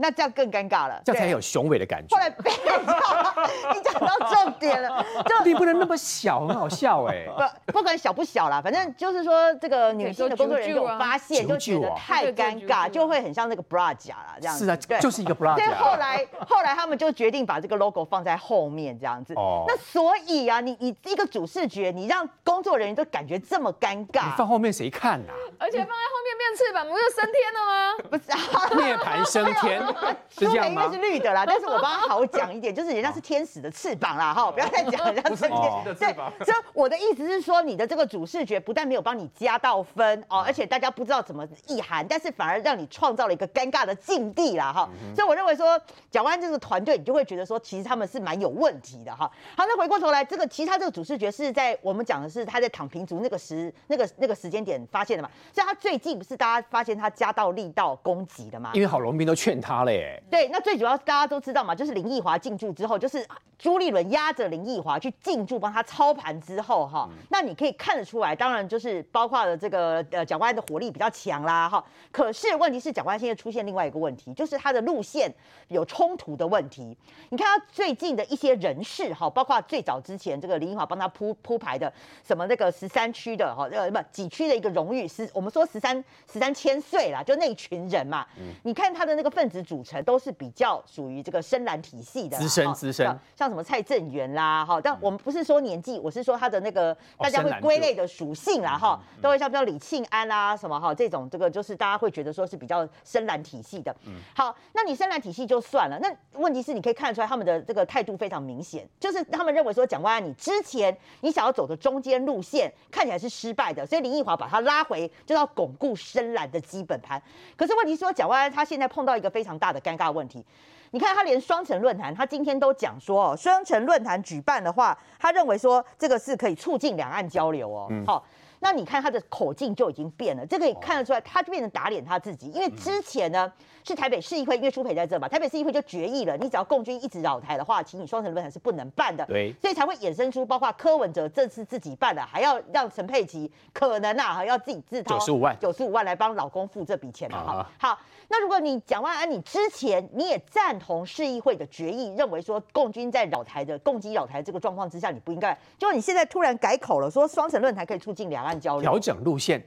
[0.00, 2.16] 那这样更尴尬了，这样才有雄伟的感觉。
[2.16, 2.52] 后来别
[3.74, 7.26] 你讲到重点了，就你不能那么小，很好笑哎。
[7.66, 14.64] 不，不管小不小啦，反正就是说，这个女性的工作人员有发现，就觉得太尴尬，就会很像那个 bra 夹啦，这样子。
[14.64, 15.64] 是啊，就是一个 bra 夹。
[15.64, 19.34] 所以后来，后来他们就决定把这个 logo 放在后面，这样子。
[19.34, 19.64] 哦。
[19.66, 25.34] 那所以啊，你你一个主视觉，你让工作人员都感觉这么尴尬，你放后面谁看啊？
[25.58, 27.96] 而且放在后面变翅膀，不就升天了吗？
[28.08, 28.22] 不是，
[28.80, 29.87] 涅槃升天。
[30.28, 36.32] 书应该是绿的啦，但是我帮他好讲一点， 就是人家是天使的翅膀啦，哈，不要再讲人家是天使 的翅膀。
[36.38, 44.88] 对，所以我的意思是说，你的这个主视觉不但没有帮你加到分哦，而且大家不知道怎么意涵，但是反而让你创造了一个尴尬的境地啦，哈。
[45.14, 49.30] 所以我认为说，讲完这个团队，你就会觉得说，其实他们是蛮有问题的哈。
[49.56, 58.70] 好，那回过头来，这个其实他这个主视觉是在我们讲的是他在躺平族那个时那个那个时间点发现的嘛，所以他最近不是大家发现他加到力道攻击的吗？
[58.74, 60.22] 因为郝龙斌都劝他了耶。
[60.30, 63.26] 对，那最主要大家都知道嘛，就是林奕华进驻之后，就是
[63.58, 71.84] 朱立伦压着林奕华去进驻帮他操盘之后，哈，那你可以看得出来，当然就是包括了这个呃蒋万安的火力比较强啦，哈。
[72.12, 75.32] 可是问题是蒋万安现在出现另外一个问题，就是他的路线
[75.68, 76.96] 有冲突的问题。
[77.30, 81.92] 你看他最近的一些人事，哈，包括最早之前这个林奕华帮他铺铺排的
[82.24, 85.96] 什么那个十三区的哈，呃不几区的一个荣誉是，我们说十三
[86.32, 88.24] 十三千岁啦，就那一群人嘛。
[88.36, 103.94] 嗯、你看他的那个分子组成都是比较属于这个深蓝体系的，资深资深，像什么蔡正元啦，哈，但我们不是说年纪，我是说他的那个大家会归类的属性啦，哈、哦，都会像比较李庆安啦什么哈，这种这个就是大家会觉得说是比较深蓝体系的。
[104.06, 117.22] 嗯，好，那你深蓝体系就算了，那问题是你可以看得出来他们的这个态度非常明显，就是他们认为说蒋万安你之前你想要走的中间路线看起来是失败的，所以林奕华把他拉回就要巩固深蓝的基本盘。
[117.54, 120.44] 可是问题是说蒋万安他现在碰到一个非常大的尴尬问题，
[120.92, 128.24] 你看他连双城论坛他今天都讲说哦，双城论坛举办的话，他认为说这个是可以促进两岸交流哦，好。
[128.60, 132.48] 那你看他的口径就已经变了，这可以看得出来，他就变成打脸他自己。
[132.48, 133.50] 因为之前呢
[133.84, 139.24] 是台北市议会，因为苏培在这嘛，台北市议会就决议了，你只要共军一直扰台的话，请你双城论坛是不能办的。
[139.26, 147.66] 对，所以才会衍生出包括柯文哲这次自己办的，还要让陈佩琪可能啊还要自己自掏九十五万九十五万来帮老公付这笔钱嘛。
[147.78, 159.60] 好，那如果你蒋万安，你之前你也赞同市议会的决议，认为说共军在扰台的共机扰台这个状况之下，你不应该，就你现在突然改口了，说双城论坛可以促进两岸交流，调整路线，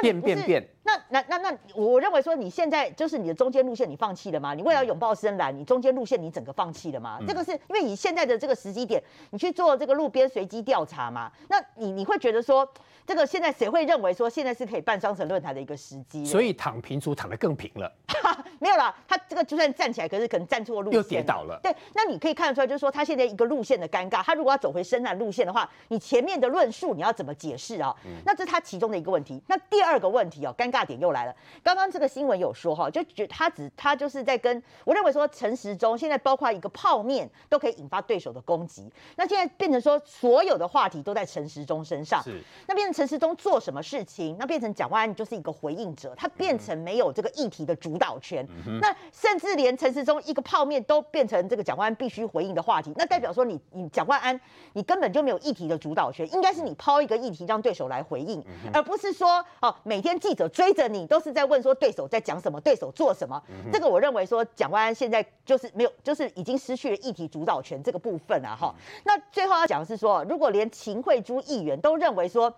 [0.00, 0.66] 变变变。
[0.84, 4.54] 那那那那，我认为说你现在就是你的中间路线你放弃了吗？
[4.54, 7.18] 你为了拥抱深蓝，你中间路线你整个放弃了吗？
[7.20, 11.30] 嗯、这个是因为你现在的这个时机点，你去做这个路边随机调查嘛？
[11.48, 12.68] 那你你会觉得说，
[13.06, 16.24] 这个现在谁会认为说现在是可以办双城论坛的一个时机？
[16.24, 17.92] 所以躺平族躺得更平了。
[18.62, 21.58] 没有啦，他这个就算站起来，可是可能站错路线，又跌倒了。
[21.60, 24.22] 对，那你可以看得出来，就是说他现在一个路线的尴尬。
[24.22, 27.92] 他如果要走回深蓝路线的话，你前面的论述你要怎么解释啊？
[28.04, 29.42] 嗯、那这是他其中的一个问题。
[29.48, 31.34] 那第二个问题哦，尴尬点又来了。
[31.60, 54.40] 刚刚这个新闻有说哈，就觉他只他就是在跟我认为说陈时中现在包括一个泡面都可以引发对手的攻击，那现在变成说所有的话题都在陈时中身上，是那变成陈时中做什么事情，那变成蒋万安就是一个回应者，他变成没有这个议题的主导权，嗯、那甚至连陈时中一个泡面都变成这个蒋万安必须回应的话题，那代表说你你蒋万安
[54.72, 61.42] 你根本就没有议题的主导权，应该是你抛一个议题让对手来回应，嗯、而不是说哦每天记者追着你都是在。
[61.52, 63.42] 问说对手在讲什么，对手做什么？
[63.50, 68.56] 嗯、这个我认为说蒋万安现在就是没有，就是已经失去了议题主导权这个部分啊。
[68.58, 69.02] 哈、嗯。
[69.04, 72.50] 那最后要讲的是说，如果连秦惠珠议员都认为说。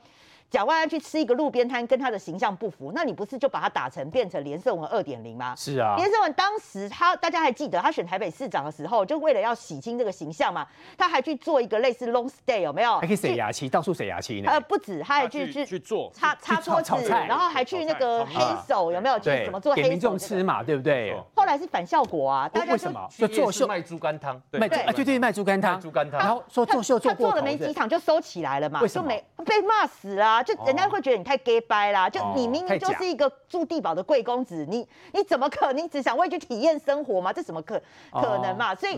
[0.54, 5.52] 蒋万安去吃一个路边摊，跟他的形象不符，那你不是就把他打成变成连胜文二点零吗？
[5.56, 10.64] 是啊，连胜文当时他大家还记得，他选台北市长的时候，就为了要洗清这个形象嘛，
[10.96, 12.98] 他还去做一个类似 long stay 有没有？
[12.98, 14.48] 还可以洗牙漆，到处洗牙漆呢。
[14.52, 19.18] 呃，不止，他还去去去做擦擦桌子，然后还去那个黑手有没有？
[19.18, 19.88] 去怎么做黑手？
[19.88, 21.20] 给民众吃嘛，对不对？
[21.34, 23.04] 后来是反效果啊，大家为什么？
[23.18, 29.12] 就作秀卖猪肝汤，卖对对对卖猪肝汤，猪肝汤，然后说作秀做过做了没几场就收起来了嘛，为什么？
[29.44, 31.14] 被骂死了，就人家会觉得。
[31.14, 32.10] 你太 gay 掰啦！
[32.10, 37.32] 就你明明就是一个住地堡的贵公子，你你怎么可能只想为去体验生活吗？
[37.32, 37.80] 这怎么可
[38.12, 38.74] 可能嘛？
[38.74, 38.94] 所以，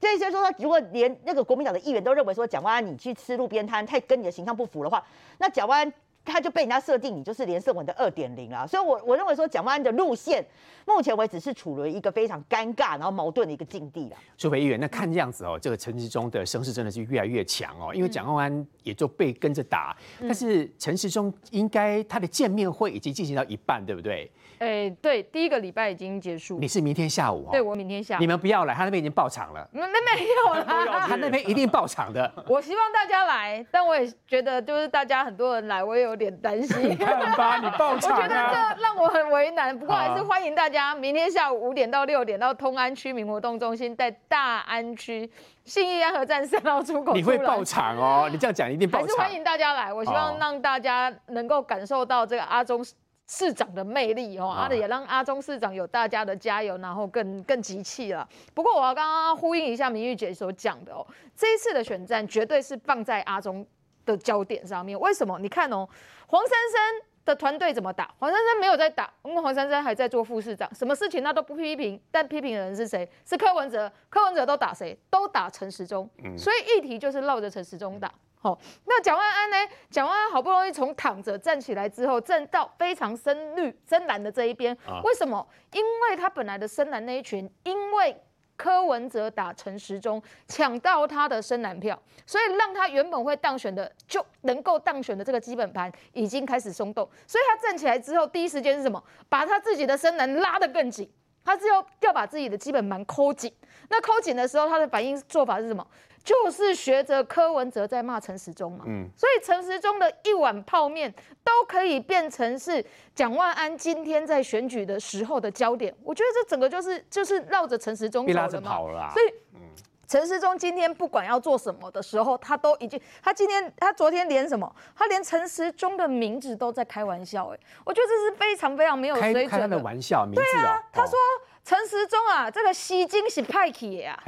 [0.00, 5.00] 所以就是说，如果连那个国民党的议员都认为说蒋万安你去吃路边摊，太跟你的形象不符的话，
[5.38, 5.92] 那蒋万安。
[6.24, 10.44] 他就被人家设定你就是连胜文的二点零啊，所以我我认为说蒋万安的路线，
[10.86, 14.16] 目前为止是处于一个非常尴尬然后矛盾的一个境地了。
[14.36, 24.30] 苏培议员，那看这样子哦，这个陈时中的声势真的是越来越强哦，因为蒋万安也就被跟着打，嗯、但是陈时中应该他的见面会已经进行到一半，对不对？
[24.58, 26.58] 哎、欸，对，第一个礼拜已经结束。
[26.58, 27.50] 你是明天下午哦？
[27.50, 28.20] 对，我明天下午。
[28.20, 29.66] 你们不要来，他那边已经爆场了。
[29.72, 32.30] 那没有啦， 他那边一定爆场的。
[32.46, 36.78] 我希望大家来，但我也觉得就是大家很多人来，我也有点担心。
[36.90, 38.16] 你看吧， 你爆场啊！
[38.16, 39.76] 我觉得这让我很为难。
[39.76, 45.28] 不过还是欢迎大家明天下午五点到六点到通安区民活动中心，在大安区
[45.64, 47.14] 信义安和站三号出口。
[47.14, 48.28] 你会爆场哦！
[48.30, 49.08] 你这样讲一定爆场。
[49.08, 52.84] 还是欢迎大家来，我希望让大家能够感受到这个阿中。
[53.32, 58.28] 市长的魅力哦，阿、啊、的也让阿中市长有大家的加油，然后更更集气了。
[58.52, 61.06] 不过我要刚刚呼应一下明玉姐所讲的哦，
[61.36, 63.64] 这一次的选战绝对是放在阿中
[64.04, 64.98] 的焦点上面。
[64.98, 65.38] 为什么？
[65.38, 65.88] 你看哦，
[66.26, 68.12] 黄珊珊的团队怎么打？
[68.18, 72.00] 黄珊珊没有在打，因为黄珊珊还在做副市长，什么事情他都不批评。
[72.10, 73.08] 但批评的人是谁？
[73.24, 73.90] 是柯文哲。
[74.08, 74.98] 柯文哲都打谁？
[75.10, 76.08] 都打陈时中。
[76.36, 78.12] 所以议题就是绕着陈时中打。
[78.42, 79.56] 好，那蒋万安呢？
[79.90, 84.74] 蒋万安好不容易从躺着站起来之后，站到非常深绿、深蓝的这一边。
[85.04, 85.46] 为什么？
[85.72, 88.18] 因为他本来的深蓝那一群，因为
[88.60, 97.08] 柯文哲打陈时中，抢到他的深蓝票，所以让他原本会当选的就能够当选的这个基本盘已经开始松动。
[97.26, 99.02] 所以他站起来之后，第一时间是什么？
[99.30, 101.10] 把他自己的深蓝拉得更紧，
[101.42, 103.50] 他只有要把自己的基本盘抠紧。
[103.88, 105.86] 那抠紧的时候，他的反应做法是什么？
[106.22, 108.84] 就是学着柯文哲在骂陈时中嘛。
[108.86, 115.94] 嗯，所以陈时中的一碗泡面都可以变成是蒋万安今天在选举的时候的焦点。
[116.02, 119.10] 我觉得这整个就是就是绕着陈时中走的嘛。
[119.12, 119.60] 所以，嗯。
[120.06, 129.78] 陈时中今天不管要做什么的时候，他都已经，他今天他昨天连什么，他连陈时中的名字都在开玩笑，哎，我觉得这是非常非常没有水准的。
[129.78, 131.16] 玩笑，名字对啊，他说
[131.62, 134.20] 陈时中啊，这个吸金是派去的啊。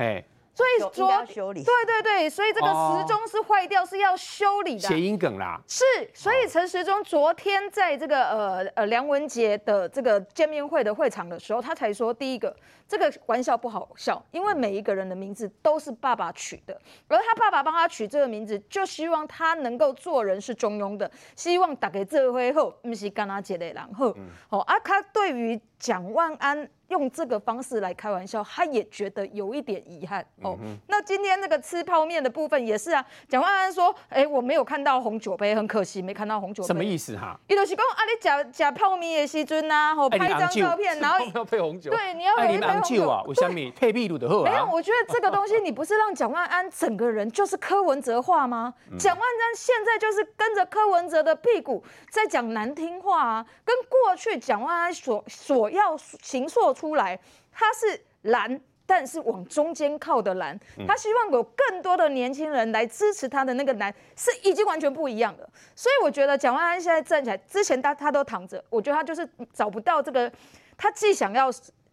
[0.55, 4.81] 所以说，对对对，所以这个时钟是坏掉，是要修理的。
[4.81, 5.59] 谐音梗啦。
[5.67, 12.55] 是，所以陈时中昨天在这个呃呃梁文杰的这个见面会的会场的时候，他才说，第一个
[12.87, 24.15] 这个玩笑不好笑，因为每一个人的名字都是爸爸取的，而他爸爸帮他取这个名字，就希望他能够做人是中庸的，希望大家这回后，不是干他一个人好。
[24.51, 26.69] 好，啊，他对于蒋万安。
[26.93, 30.59] 用这个方式来开玩笑，他也觉得有一点遗憾哦。
[30.63, 33.05] 嗯、那今天那个吃泡面的部分也是啊。
[33.27, 37.39] 蒋万安说：“哎、欸，我没有看到红酒杯，很可惜没看到红酒杯。”什么意思哈？
[37.49, 41.91] 伊就是讲啊，你假假泡面的时阵呐，吼，拍一张照片，然后要配红酒。
[41.91, 43.23] 对，你要配红酒啊。
[43.27, 44.51] 为什么配秘鲁的喝啊？
[44.51, 48.75] 没有，我觉得这个东西你不是让蒋万安整个人就是柯文哲化吗？
[48.99, 57.17] 蒋、嗯、万安现在就是跟着柯文哲的屁股在讲难听话啊，跟过去蒋万安所所要形塑出来。
[57.53, 60.59] 他是蓝，但是往中间靠的蓝。
[60.87, 65.49] 他希望有更多的年轻人来支持他的那个蓝，是已经完全不一样的。
[65.77, 70.31] 所以我觉得蒋万安现在站起来，之前他他都躺着，我觉得他就是找不到这个，
[70.77, 71.49] 他既想要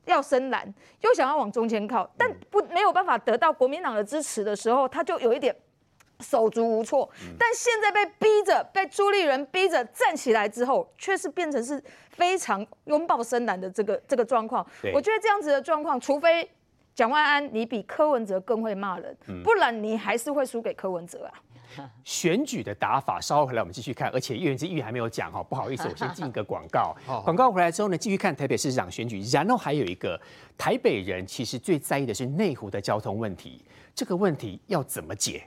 [0.05, 5.55] 要深蓝，又想要往中间靠，但不没有办法得到国民党的支持的时候，他就有一点。
[6.19, 14.65] 手足无措，但现在被逼着，被朱立伦逼着站起来之后，却是变成是非常拥抱深蓝的这个这个状况。
[14.93, 16.49] 我觉得这样子的状况，除非
[16.93, 21.33] 蒋万安你比柯文哲更会骂人，不然你还是会输给柯文哲啊。
[22.03, 24.09] 选举的打法，稍后回来我们继续看。
[24.11, 26.95] 而且叶元之议员还没有讲哈，不好意思，我先进一个广告。
[27.23, 29.21] 广告回来之后呢，继续看台北市长选举。
[29.31, 30.19] 然后还有一个
[30.57, 35.43] 台北人其实最在意的是内湖的交通问题，这个问题要怎么解？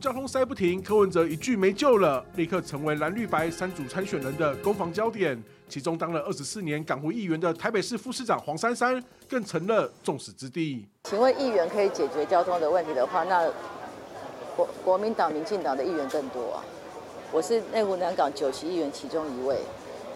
[0.00, 5.40] 交通塞不停，柯文哲一句没救了，立刻成为蓝绿白三组参选人的攻防焦点。
[5.68, 10.86] 其中当了二十四年港湖议员的台北市副市长黄珊珊，更成了众矢之的。
[11.04, 13.50] 请问议员可以解决交通的问题的话，那
[14.56, 16.62] 国国民党、民进党的议员更多啊。
[17.32, 19.58] 我是内湖南港九席议员其中一位。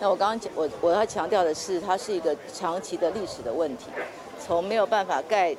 [0.00, 3.87] 那我刚刚讲，我我要强调的是，它是一个长期的历史的问题，
[4.38, 5.56] 从没有办法盖。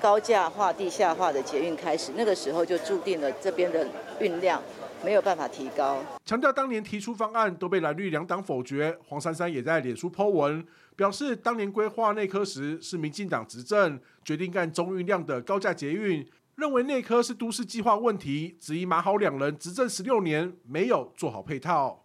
[0.00, 3.86] 高架化、地下化的捷运开始，那个时候就注定了这边的
[4.18, 4.60] 运量
[5.04, 5.98] 没有办法提高。
[6.24, 8.96] 强调当年提出方案都被蓝绿两党否决。
[9.06, 10.64] 黄珊珊也在脸书 po 文，
[10.96, 22.04] 表示当年规划内科时是民进党执政，决定干中运量的高架捷运，认为内科是都市计划问题，质疑马好两人执政十六年没有做好配套。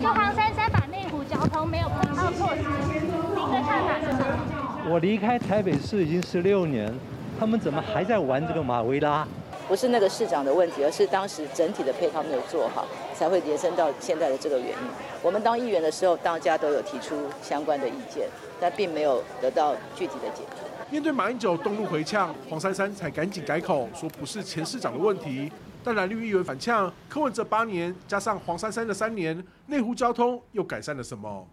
[0.00, 4.88] 就黄珊珊把内湖交通没有配套措施，您的看法是什么？
[4.88, 6.92] 我离开台北市已经十六年。
[7.38, 9.26] 他们怎么还在玩这个马维拉？
[9.68, 14.76] 不是那个市长的问题，而是当时整体的配套没有做好，才会延伸到现在的这个原因。
[15.22, 18.28] 我们当议员的时候，大家都有提出相关的意见，
[18.60, 20.62] 但并没有得到具体的解决。
[20.88, 25.50] 面对马英九动怒回呛，黄珊珊才赶紧改口，说不是前市长的问题。
[25.82, 31.46] 但蓝绿议员反呛，柯文哲八年加上黄珊珊的三年，内湖交通又改善了什么？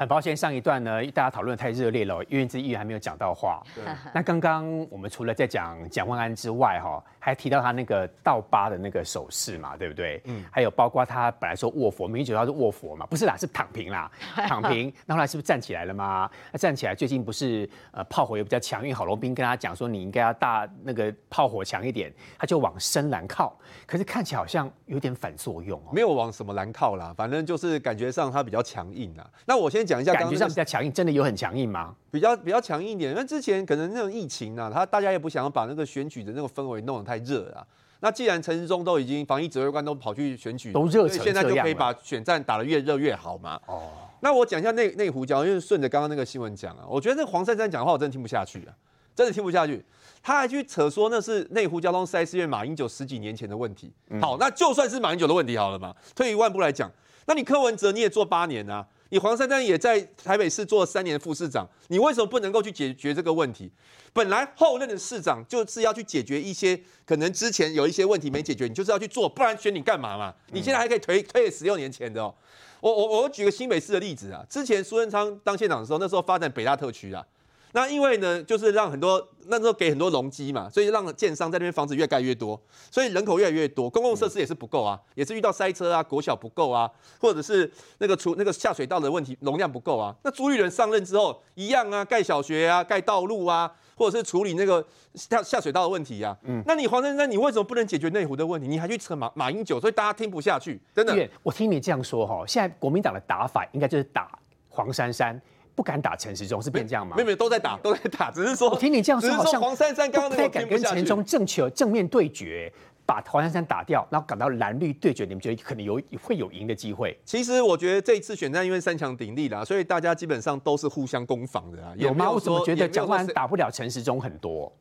[0.00, 3.62] 很抱歉，上一段呢，大家讨论得太热烈了，因为这议员还没有讲到话。
[3.74, 3.84] 对
[4.14, 10.18] 那刚刚我们除了在讲蒋万安之外，哈，还提到他那个倒八的那个手势嘛，对不对？
[10.24, 10.42] 嗯。
[10.50, 14.10] 还有包括他本来说卧佛，没觉得他是卧佛嘛，不是啦，是躺平啦，
[14.48, 14.90] 躺平。
[15.04, 16.30] 那后来是不是站起来了吗？
[16.50, 23.54] 那站起来，最近不是呃炮火也比较强，因为郝龙斌跟他讲说，你应该要大那个炮火强一点，他就往深蓝靠。
[23.86, 25.90] 可是看起来好像有点反作用哦。
[25.92, 29.30] 没有往什么蓝靠啦，反正就是感觉上他比较强硬啊。
[29.44, 29.89] 那我先。
[29.90, 31.92] 讲一下，感觉上比较强硬，真的有很强硬吗？
[32.12, 37.66] 比较比较强硬一点，因为之前可能那种疫情啊，他大家也不想要把那个选举的那个氛围弄得太热啊。
[38.02, 43.60] 那既然陈时中都已经防疫指挥官都跑去选举，都热现在就可以把选战打得越热越好嘛。
[43.66, 48.72] 哦，那我讲一下内内湖交，因为顺着刚刚那个新闻讲啊，我觉得那黄珊珊讲的话我真的听不下去啊，
[49.14, 49.84] 真的听不下去。
[50.22, 53.92] 他还去扯说那是内湖交通塞是因为马英九十几年前的问题。
[54.20, 56.90] 好，那就算是马英九的问题好了嘛，退一万步来讲，
[57.26, 58.86] 那你柯文哲你也做八年啊。
[59.10, 63.70] 你黄珊珊也在台北市做了三年副市长，你为什么不能够去解决这个问题？
[64.12, 70.34] 本来后任的市长就是要去解决一些可能之前有一些问题没解决，你就是要去做，不然选你干嘛嘛？
[70.52, 72.34] 你现在还可以推推十六年前的哦。
[72.80, 77.24] 我我我举个新北市的例子啊，之前苏贞昌当县长的时候，那时候发展北大特区啊。
[77.72, 82.60] 那因为呢，就是让很多那时候给很多容积嘛，所以让建商在那边房子越盖越多，
[82.90, 86.90] 所以人口越来越多，公共设施也是不够啊，也是遇到塞车啊，国小不够啊，
[87.20, 90.14] 或者是那个出那个下水道的问题容量不够啊。
[90.24, 96.36] 那朱立伦上任之后一样啊，盖小学啊，盖道路啊，或者是处理那个下下水道的问题啊。
[96.42, 98.66] 嗯，那你黄珊珊，你为什么不能解决内湖的问题？
[98.66, 101.28] 你还去扯马马英九，所以大家听不下去，真的。
[101.42, 104.36] 我听你这样说哈，现在国民党的打法应该就是打
[104.68, 105.40] 黄珊珊。
[105.74, 107.16] 不敢打陈时中是变这样吗？
[107.16, 112.72] 没有没有，都在打都在打，只是说我听你这样说，好像黄珊珊刚刚不太敢跟陈时中正球正面对决，
[113.06, 117.18] 把黄珊珊打掉，然后赶到蓝绿对决，你们觉得可能有会有赢的机会？
[117.24, 121.92] 其实我觉得这一次选战因为三强鼎立啦，所以大家基本上都是互相攻防的啊。
[121.96, 122.30] 有吗？
[122.30, 124.72] 我怎么觉得蒋万打不了陈时中很多？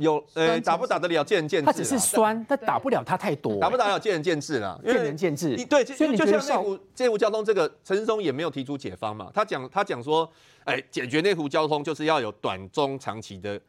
[0.00, 1.66] 有呃，打不打得了见仁见智。
[1.66, 3.60] 他只是酸，他打不了他太多。
[3.60, 5.54] 打不打得了见仁见智啦，见仁见智。
[5.66, 9.30] 对，所以就像内湖内湖交通这个，陈时中也没有提出解方嘛。
[9.34, 10.28] 他讲他讲说，
[10.64, 13.60] 哎，解决内湖交通就是要有短中长期的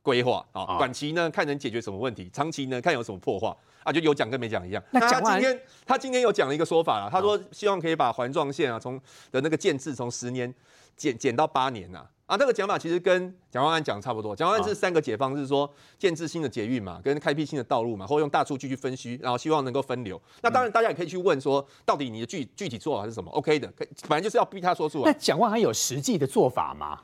[0.00, 0.78] 规划啊。
[0.78, 4.80] 短期呢，看能解决什么问题；长期呢，看有什么破坏啊，就有讲跟没讲一样。
[4.92, 8.96] 那他今天他今天有讲了一个说法啦，他说希望可以把环状线啊，从
[9.32, 10.54] 的那个建制从十年
[10.96, 11.98] 减减到八年呐。
[11.98, 14.34] 啊，这个讲法其实跟蒋万安讲的差不多。
[14.34, 20.20] 蒋万安是三个解方，是说建制新的捷运嘛，跟开辟新的道路嘛，或用大数据去分析，然后希望能够分流。
[20.42, 25.10] 那当然，大家也可以去问说，到底你的具具体做法是什么？OK 的，可反正就是要逼他说出来。
[25.10, 27.00] 那蒋万安有实际的做法吗？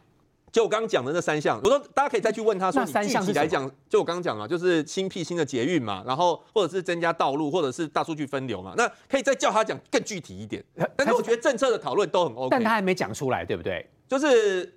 [0.52, 8.72] 就我刚刚讲的那三项，我说大家可以再去问他说，你具体来讲，就我刚刚讲了，就是新辟新的捷运嘛，然后或者是增加道路，或者是大数据分流嘛。
[8.76, 10.64] 那可以再叫他讲更具体一点。
[10.96, 13.86] 但是我觉得政策的讨论都很 OK，但他还没讲出来，对不对？
[14.08, 14.72] 就是。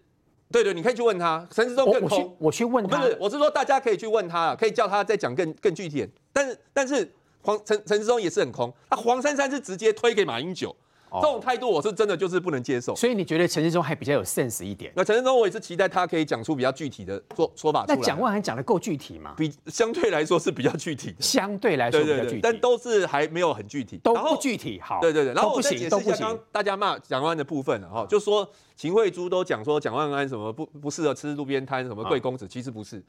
[0.51, 2.19] 对对，你可以去问他，陈时中更空。
[2.19, 6.09] 我，我去，我去问他，不是，我是说大家可以去问他，可以叫他再讲更更具体点。
[6.33, 10.75] 但是但是黄陈陈时中也是很空，那黄珊珊是直接推给马英九。
[11.13, 14.91] 这种态度我是真的就是不能接受，所以你觉得陈世忠还比较有 sense 一点？
[14.95, 17.95] 那陈世忠我也是期待他可以讲出比较具体的说说法出来。
[17.97, 19.33] 那蒋万安讲的够具体吗？
[19.37, 24.79] 比相对来说是比较具体的，相对来说比较具体，但都是还没有很具体，都不具体。
[24.79, 33.01] 好，对对对，然后我再解释一下刚刚大家骂蒋万安的部分哈，就说秦惠珠都讲说蒋万安什么不不适合吃路边摊，什么贵公子，其实不是，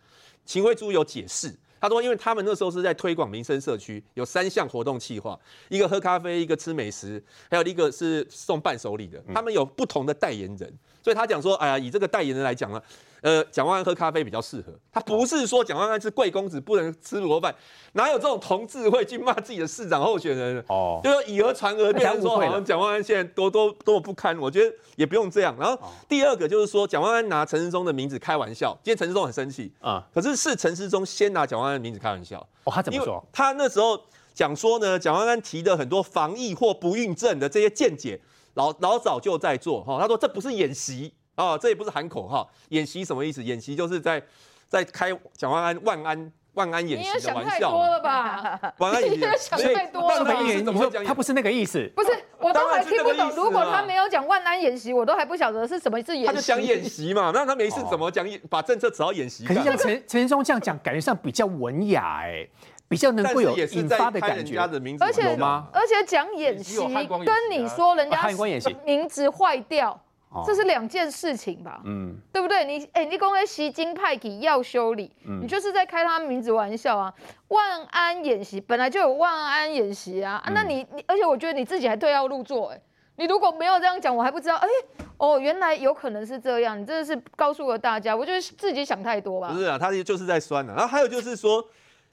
[0.45, 1.55] 秦惠珠有解释。
[1.81, 9.23] 他说，因为他们那时候是在推广民生社区，有三项活动计划，一个喝咖啡，一个吃美食，还有一个是送伴手礼的。
[9.33, 10.73] 他们有不同的代言人，
[11.03, 12.83] 所以他讲说，哎呀，以这个代言人来讲呢。
[13.23, 14.73] 呃，蒋万安喝咖啡比较适合。
[14.93, 17.55] 他不是说蒋万安是贵公子不能吃卤肉饭，
[17.93, 20.65] 哪有这种同志会去骂自己的市长候选人？
[20.69, 24.39] 哦，就是以讹传讹，变成说好像蒋万安现在多多多么不堪。
[24.39, 25.55] 我觉得也不用这样。
[25.59, 30.07] 然后第二个就是说，蒋万安拿陈世忠的名字开玩笑，今天陈世忠很生气啊。
[30.15, 32.39] 可是是陈世忠先拿蒋万安的名字开玩笑。
[32.65, 33.23] 哦，他怎么说？
[33.33, 34.01] 他那时候
[34.33, 38.21] 讲说呢，蒋万安提的很多防疫或不孕症的这些见解，
[38.55, 39.99] 老老早就在做哈。
[40.01, 41.13] 他说这不是演习。
[41.41, 43.43] 哦，这也不是喊口号，演习什么意思？
[43.43, 44.23] 演习就是在
[44.69, 47.49] 在开蒋万安万安万安演习的玩笑。
[47.49, 48.75] 你也想太多了吧？
[48.79, 50.35] 万安演习，你也想太多了吧？
[50.65, 51.05] 怎么会讲？
[51.05, 51.91] 他不是那个意思。
[51.97, 53.31] 不是，我都还听不懂。
[53.31, 56.27] 如果他没有讲万安演习，我都还不晓得是什么是演习。
[56.27, 58.27] 他就讲演习嘛，那他没事怎么讲？
[58.49, 59.47] 把政策扯到演习？
[59.47, 62.47] 可是像陈陈时中这样讲，感觉上比较文雅哎，
[62.89, 64.59] 比较能够有引发的感觉。
[64.59, 65.37] 而且
[65.73, 68.29] 而且讲演习，跟你说人家
[68.85, 69.99] 名字坏掉。
[70.47, 72.65] 这是两件事情吧，嗯，对不对？
[72.65, 77.13] 你哎，你公开袭金派给要修理，嗯、你就是在开他名字玩笑啊。
[77.49, 82.81] 万安演习本来就有万安演习啊，嗯、啊那你你，而且我觉得你自己还对号入座，哎，
[83.17, 84.69] 你如果没有这样讲，我还不知道，哎，
[85.17, 89.53] 哦，原来有可能是这样，你真的是告诉了大家，我觉得自己想太多吧。
[89.53, 90.77] 不是啊，他就是在酸的、啊。
[90.77, 91.65] 然后还有就是说，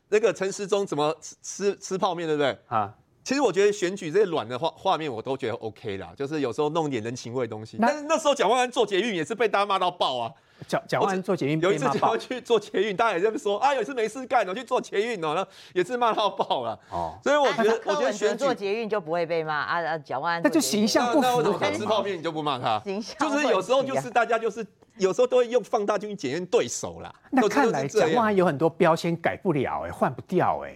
[0.09, 2.57] 那个陈时中怎么吃吃吃泡面，对不对？
[2.67, 2.95] 啊。
[3.27, 7.77] 其实我觉得选举这些软的画画面我都觉得 OK 啦，就是有时候弄点人情味的东西。
[7.77, 10.31] 但是那时候蒋万安做捷运也是被大家骂到爆啊！
[10.65, 16.79] 蒋蒋万安做捷运有一次蒋万去做捷运，大家也这么说啊，有一次没事干，我去做捷运哦，那也是骂到爆了。
[16.89, 19.97] 哦，所以我觉得我觉得选做捷运就不会被骂啊啊！
[19.97, 21.21] 蒋万安那就形象不符。
[21.21, 22.79] 那为什么吃泡面你就不骂他？
[22.85, 24.65] 形象就是有时候就是大家就是
[24.95, 27.13] 有时候都会用放大镜去检验对手啦。
[27.29, 30.73] 那看来蒋万安有很多标签改不了哎，换不掉哎。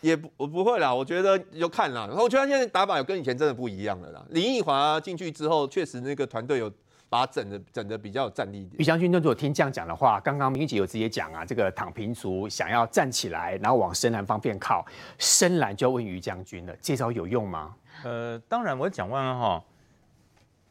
[0.00, 2.06] 也不我不会啦，我觉得就看啦。
[2.06, 4.24] 然后我觉得他现在打法有跟以前真的不一样了啦。
[4.30, 6.70] 林奕华进去之后，确实那个团队有
[7.08, 8.80] 把他整的整的比较有战力一点。
[8.80, 14.84] 于将军，如果听这样讲的话，刚刚明玉姐有直接讲啊，这个躺平族想要站起来，然后往深蓝方面靠，
[15.18, 17.74] 深蓝就要问于将军了，这招有用吗？
[18.04, 19.64] 呃，当然，我讲完了哈，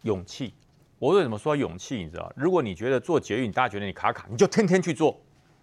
[0.03, 0.53] 勇气。
[0.99, 1.97] 我为什么说勇气？
[1.97, 5.19] 你知道，如果你觉得做捷运，大家觉得你卡卡，你就天天去做。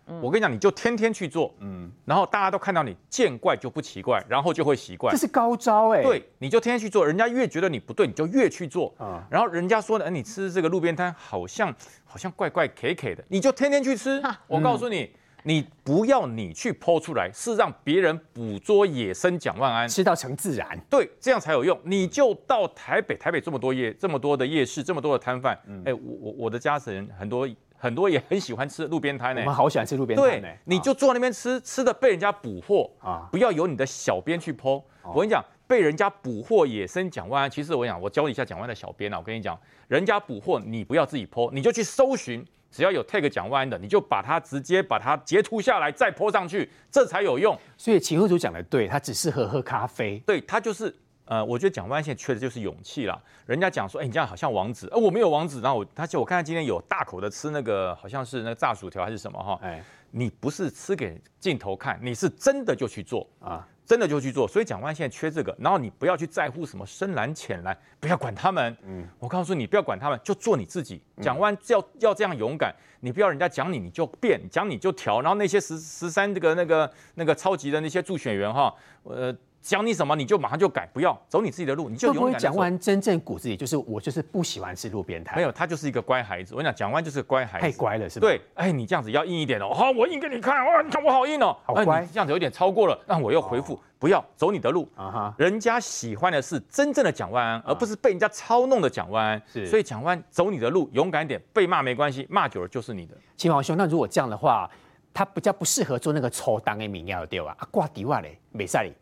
[0.06, 5.14] 嗯、我跟你讲，你就天天去做，嗯，然后大家都看到你见怪就不奇怪，然后就会习惯。
[5.14, 6.02] 这是高招哎、欸。
[6.02, 9.26] 对，你就天天去做，人家越觉得你不对，你就越去做啊。
[9.30, 11.74] 然后人家说呢，哎，你吃这个路边摊好像
[12.04, 14.22] 好像怪怪 K K 的，你就天天去吃。
[14.46, 15.02] 我告诉你。
[15.02, 15.10] 嗯
[15.46, 21.78] 你不要你去剖出来，是让别人捕捉野生蒋万安，吃到成自然，对，这样才有用。
[21.84, 27.46] 你就到台北，台北这么多夜，这么多的夜市，这么多的摊贩，哎、嗯欸，我我我的家人很多
[27.84, 29.42] 很多也很喜欢吃路边摊呢。
[29.42, 30.48] 我们好喜欢吃路边摊呢。
[30.64, 34.82] 你就坐那边吃，吃的被人家捕获啊，不要由你的小编去剖。
[35.02, 42.42] 我跟你讲，被人家捕获野生蒋万安，其实我讲，我教你一下蒋万安的小编啊，我跟你讲，人家捕获你不要自己剖，你就去搜寻。
[42.70, 47.56] 只要有 tag 蒋万安的，你就把它直接把它截图下来，再 po 上去，这才有用。
[47.76, 50.20] 所以秦慧珠讲的对，他只适合喝咖啡。
[50.26, 50.92] 对，他就是
[51.26, 53.20] 呃，我觉得蒋万安现在缺的就是勇气啦。
[53.46, 55.60] 人家讲说，哎、欸，你这样好像王子，呃，我没有王子。
[55.60, 59.58] 然后我，他就我看他今天有大口的吃那个，好像是那个炸薯条还是什么哈。
[59.62, 63.66] 哎，你不是吃给镜头看，你是真的就去做啊。
[63.86, 68.74] 真的就去做，所以蒋万安现在缺这个，然后你不要去在乎什么深蓝浅蓝，不要管他们。
[68.82, 71.02] 嗯，我告诉你，不要管他们，就做你自己。
[71.20, 79.36] 蒋万安要要这样勇敢，你不要人家讲你你就变，讲你就调，然后那些十十三这个那个那个超级的那些助选员哈，呃。
[79.64, 82.38] 讲你什么你就马上就改，不要走你自己的路，你就勇敢。
[82.38, 85.36] 蒋万安真正骨子里就是我就是不喜欢吃路边摊。
[85.36, 86.52] 没有，他就是一个乖孩子。
[86.54, 87.64] 我跟你讲，蒋万安就是乖孩子。
[87.64, 88.26] 太乖了，是吧？
[88.26, 89.72] 对，哎，你这样子要硬一点哦。
[89.72, 91.56] 好，我硬给你看，哇，你看我好硬哦。
[91.64, 92.06] 好乖。
[92.12, 94.86] 这样子有点超过了，那我又回复，不要走你的路。
[94.94, 95.34] 啊哈。
[95.38, 99.42] 人家喜欢的是真正的蒋万安，而不是被人家操弄的蒋万安。
[99.50, 99.64] 是。
[99.66, 103.16] 所以蒋万安走你的路，勇敢一点，被骂没关系，骂久了就是你的。
[103.38, 104.70] 秦皇兄，那如果这样的话，
[105.14, 107.56] 他比较不适合做那个抽档的民调对吧？
[107.58, 108.92] 啊，挂底袜嘞，没赛哩。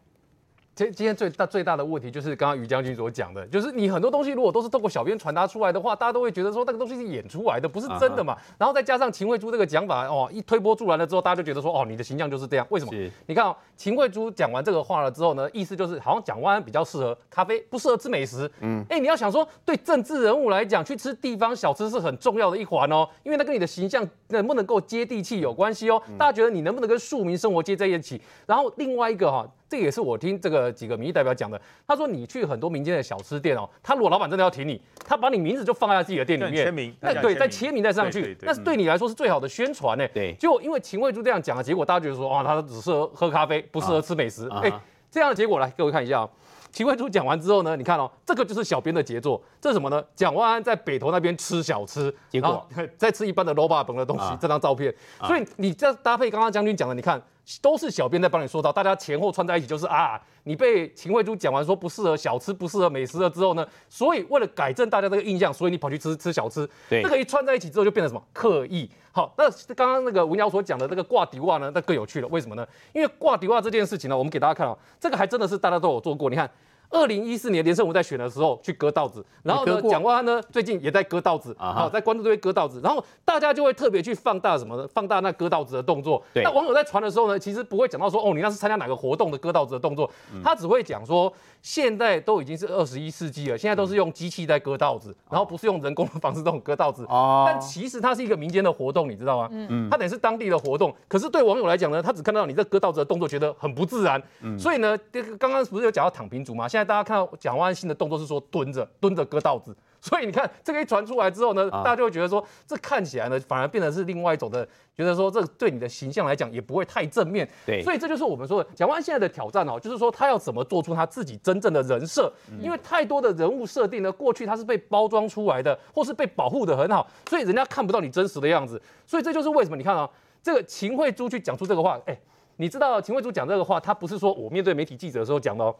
[0.74, 8.34] 今今天最大最大的问题就是刚刚于将军所讲的，就是你很多东西如果都是透过小编传达出来的话，大家都会觉得说那个东西是演出来的，不是真的嘛。
[8.56, 12.66] 然后再加上秦惠珠这个讲法哦，一推波助澜了之后，大家就觉得说哦，你的形象就是这样。
[12.70, 12.92] 为什么？
[13.26, 18.50] 你看哦，秦惠珠讲完这个话了之后呢，意思就是好像蒋万安比较适合咖啡，不适合吃美食。
[18.60, 26.02] 嗯，哎，你要想说对政治人物来讲，去吃地方小吃是很重要的一环哦，因为那跟你的形象能不能够接地气有关系哦。
[26.18, 28.18] 大家觉得你能不能跟庶民生活接在一起？
[28.46, 29.46] 然后另外一个哈。
[29.72, 31.58] 这也是我听这个几个民意代表讲的。
[31.86, 40.06] 他说，你去很多民间的小吃店哦，他如果老板真的要挺你，他把你名字就放在自己的店里面，签名，那对，再签名再上去，那是对你来说是最好的宣传呢。
[40.12, 44.46] 对，就因为秦慧珠这样讲的结果，大家觉得说，哇，他只适合喝咖啡，不适合吃美食。
[44.50, 44.70] 哎，
[45.10, 46.28] 这样的结果来，各位看一下哦。
[46.70, 49.42] 秦慧珠讲完之后呢，你看哦，这个就是小编的杰作。
[49.58, 50.04] 这是什么呢？
[50.14, 52.68] 蒋万安在北投那边吃小吃，结果
[52.98, 54.94] 再 吃一般的卤肉饭的东西，这张照片。
[55.22, 57.18] 所以你这搭配刚刚将军讲的，你看。
[57.60, 68.88] 都是小编在帮你说到，大家前后串在一起，就是啊，你被秦慧珠讲完说不适合小吃、不适合美食了之后呢，所以为了改正大家这个印象，所以你跑去吃吃小吃，对，这个一串在一起之后就变成什么刻意。
[69.10, 72.66] 好，那刚刚那个文瑶所讲的这个挂底袜呢，那更有趣了，为什么呢？
[72.92, 76.50] 因为挂底袜这件事情呢，我们给大家看哦，这个还真的是大家都有做过，你看。
[76.92, 84.86] 二零一四年连胜文在选的时候去割稻子，然后呢，蒋万安呢最近也在割稻子，好，在关注这边割稻子，然后大家就会特别去放大什么呢？
[84.92, 86.22] 放大那割稻子的动作。
[86.34, 90.08] 那网友在传的时候呢，其实不会讲到说哦，你那是参加哪个活动的割稻子的动作，
[90.44, 91.32] 他只会讲说
[91.62, 97.04] 现在都已经是二十一世纪了，现在都是用机器在割稻子，然后不是用人工的方式这种割稻子。
[97.08, 97.44] 哦。
[97.46, 99.48] 但其实它是一个民间的活动，你知道吗？
[99.50, 99.88] 嗯。
[99.90, 104.22] 它等于是当地的活动，可是对网友来讲呢，他只看到你这割稻子的动作，觉得很不自然。
[104.42, 104.58] 嗯。
[104.58, 106.68] 所以呢，这个刚刚不是有讲到躺平族吗？
[106.68, 114.66] 现在大家看到蒋万安新的动作是说蹲着蹲着割稻子，所以你看这个一传出来之后呢，大家就会觉得说，这看起来呢反而变得是另外一种的，
[114.96, 117.48] 觉得说这对你的形象来讲也不会太正面。
[117.64, 128.80] 对，所以这就是我们说的蒋万安现在的挑战哦，就是说他要怎么做出他自己真正的人设，因为太多的人物设定呢，过去他是被包装出来的，或是被保护的很好，所以人家看不到你真实的样子。
[129.06, 130.08] 所以这就是为什么你看啊，
[130.42, 132.18] 这个秦慧珠去讲出这个话，哎，
[132.56, 135.74] 你知道秦慧珠讲这个话，他不是说我面对媒体记者的时候讲的哦。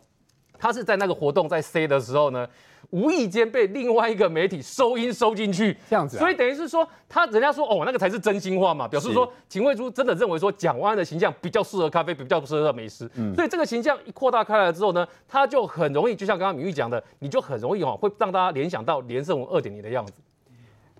[0.63, 2.49] 他是在那个活动在 say 的时候呢，
[2.91, 20.13] 无意间被另外一个媒体收音收进去，这样子，所以等于是说，他人家说哦，那个才是真心话嘛，表示说秦慧珠真的认为说蒋万安的形象比较适合咖啡，比较不适合美食，嗯，所以这个形象一扩大开来之后呢，他就很容易，就像刚刚明玉讲的，你就很容易哦，会让大家联想到连胜文二点零的样子。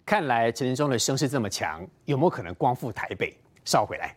[0.05, 3.33] 看来陈时中的声势这么强，有没有可能光复台北？
[3.65, 4.17] 稍回来。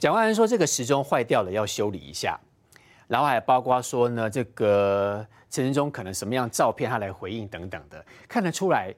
[0.00, 2.40] 蒋万安说：“这个时钟坏掉了，要修理一下。”
[3.06, 8.94] 然后还包括说呢，这个陈时中可能什么样照片他来回应等等的，看得出来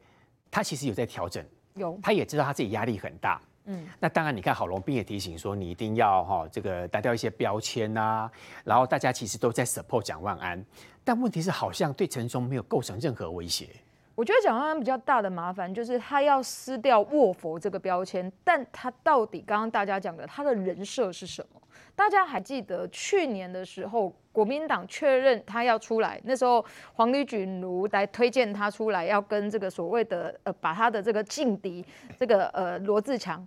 [0.49, 1.45] 他其实有在调整，
[1.75, 1.99] 有。
[2.01, 8.31] 他也知道他自己压力很大，嗯，那当然，你看郝龙斌也提醒说，你一定要哈这个打掉一些标签啊，
[8.63, 10.65] 然后大家其实都在 support 蒋万安，
[11.03, 13.71] 但问题是好像对陈时中没有构成任何威胁。
[14.15, 21.61] 我觉得蒋万安比较大的麻烦就是他要撕掉卧佛这个标签，但他到底刚刚大家讲的他的人设是什么？
[21.95, 31.85] 大家还记得去年的时候，国民党确认他要出来，那时候黄旅举奴来推荐他出来，要跟这个所谓的呃把他的这个劲敌
[32.17, 33.47] 这个呃罗志强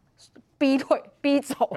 [0.57, 1.69] 逼退 逼走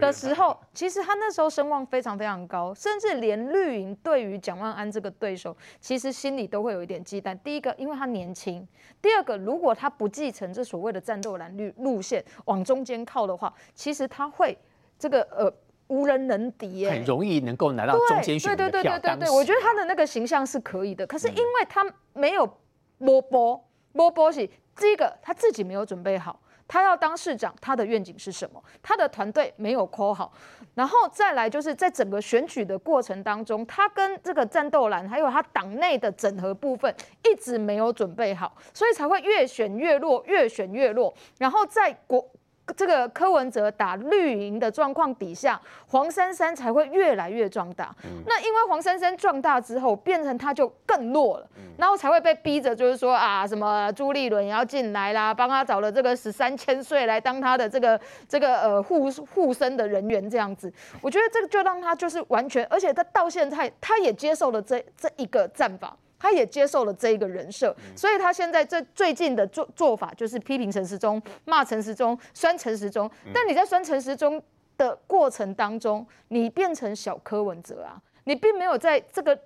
[0.00, 7.36] 的时候，其实他那时候声望非常非常高，甚至连绿营对于蒋万安这个对手，其实心里都会有一点忌惮。
[7.38, 8.66] 第一个，因为他年轻；
[9.00, 14.56] 第二个，如果他不继承这所谓的战斗蓝绿路线往中间靠的话，其实他会
[14.98, 15.52] 这个呃。
[15.88, 18.56] 无人能敌耶，很容易能够拿到中间选票。
[18.56, 21.06] 对对对对对对，我觉得他的那个形象是可以的。
[21.06, 22.58] 可是因为他没有
[22.98, 28.62] 摸波摸波是这个他自己没有准备好，他要当市长，他的愿景是什么？
[28.82, 30.32] 他的团队没有 call 好，
[30.74, 36.94] 然后再来就是在整个选举的过程当中，他跟这个战斗蓝还有他党内的整合部分
[37.24, 41.12] 一直没有准备好，所以才会越选越弱，越选越弱。
[41.38, 42.28] 然后在国。
[42.74, 47.94] 这个柯文哲打绿营的状况底下，黄珊珊才会越来越壮大。
[48.04, 60.72] 嗯、那因为黄珊珊壮大之后，变成他就更弱了，嗯、然后才会被逼着，就是说啊，什么朱立伦也要进来啦，帮他找了这个十三千岁来当他的这个这个呃护护身的人员这样子。
[61.00, 65.96] 我觉得这个就让他就是完全，而且他到现在他也接受了这这一个战法。
[66.18, 73.10] 他也接受了这一个人设，所以他现在最最近的做做法就是批评陈时中，骂陈时中，酸陈时中。
[73.32, 74.42] 但你在酸陈时中
[74.76, 79.38] 的过程当中，你变成小柯文哲啊，你并没有在这个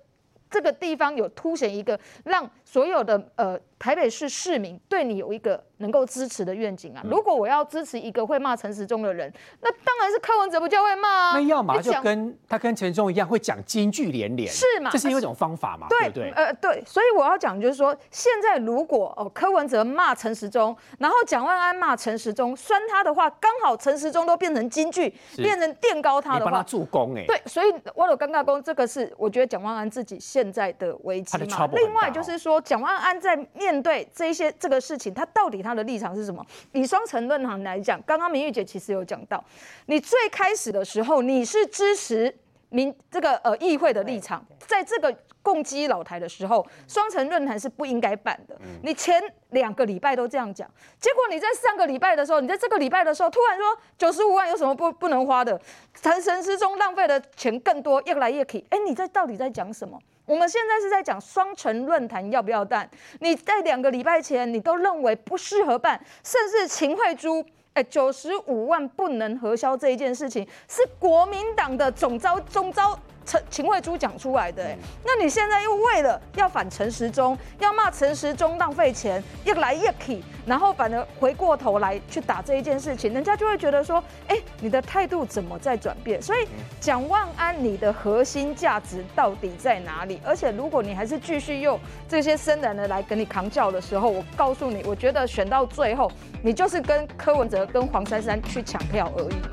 [0.49, 5.63] 这个地方有凸显一个让所有的呃台北市市民对你有一个。
[5.81, 7.01] 能够支持的愿景啊！
[7.03, 11.31] 如果我要支持一个会骂陈时中的人，那当然是柯文哲不就会骂啊。
[11.33, 14.89] 那要嘛就跟他跟陈时中一样，会讲金句连连，是嘛？
[14.91, 15.87] 这是一种方法嘛？
[15.89, 16.81] 对对，呃对。
[16.85, 27.25] 所以我要讲就是说，现在如果哦柯文哲骂陈时中，然后蒋万安骂陈时中，酸他的话，刚好陈时中都变成金句，变成垫高他的话，帮他助攻哎。
[27.25, 31.67] 对，所以我有尴尬攻，这个是我觉得蒋万安自己现在的危机嘛。
[31.73, 36.45] 另外就是说，蒋万安在面对这一些这个事情，他到底他的立场是什么？
[36.71, 39.43] 以双城论坛来讲，刚刚明玉姐其实有讲到，
[39.85, 42.33] 你最开始的时候你是支持
[42.69, 45.13] 民这个呃议会的立场，在这个
[45.43, 48.55] 共击老台的时候，双城论坛是不应该办的。
[48.83, 50.69] 你前两个礼拜都这样讲，
[50.99, 55.59] 结果你在上个礼拜的时候，你在这个礼拜的时候突然说九十五万有什么不不能花的？
[56.01, 58.65] 谈神之中浪费的钱更多，越来越可以。
[58.69, 59.99] 哎，你在到底在讲什么？
[60.25, 62.89] 我们现在是在讲双城论坛要不要办？
[63.19, 72.97] 你在两个礼拜前，你都认为不适合办，甚至秦惠珠，哎，九十五万不能核销这一件事情，是国民党的总招总招。
[73.25, 86.21] 陈秦慧珠讲出来的，哎，那你现在又为了要反陈时中，要骂陈时中浪费钱，又来一起，然后反而回过头来去打这一件事情，人家就会觉得说，哎，你的态度怎么在转变？
[86.21, 86.47] 所以
[86.79, 90.19] 蒋万安，你的核心价值到底在哪里？
[90.25, 96.11] 而且如果你还是继续用这些生人的来跟你扛教的时候，我告诉你，我觉得选到最后，
[96.43, 99.49] 你就是跟柯文哲跟黄珊珊去抢票而已嘛。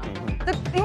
[0.46, 0.68] 这。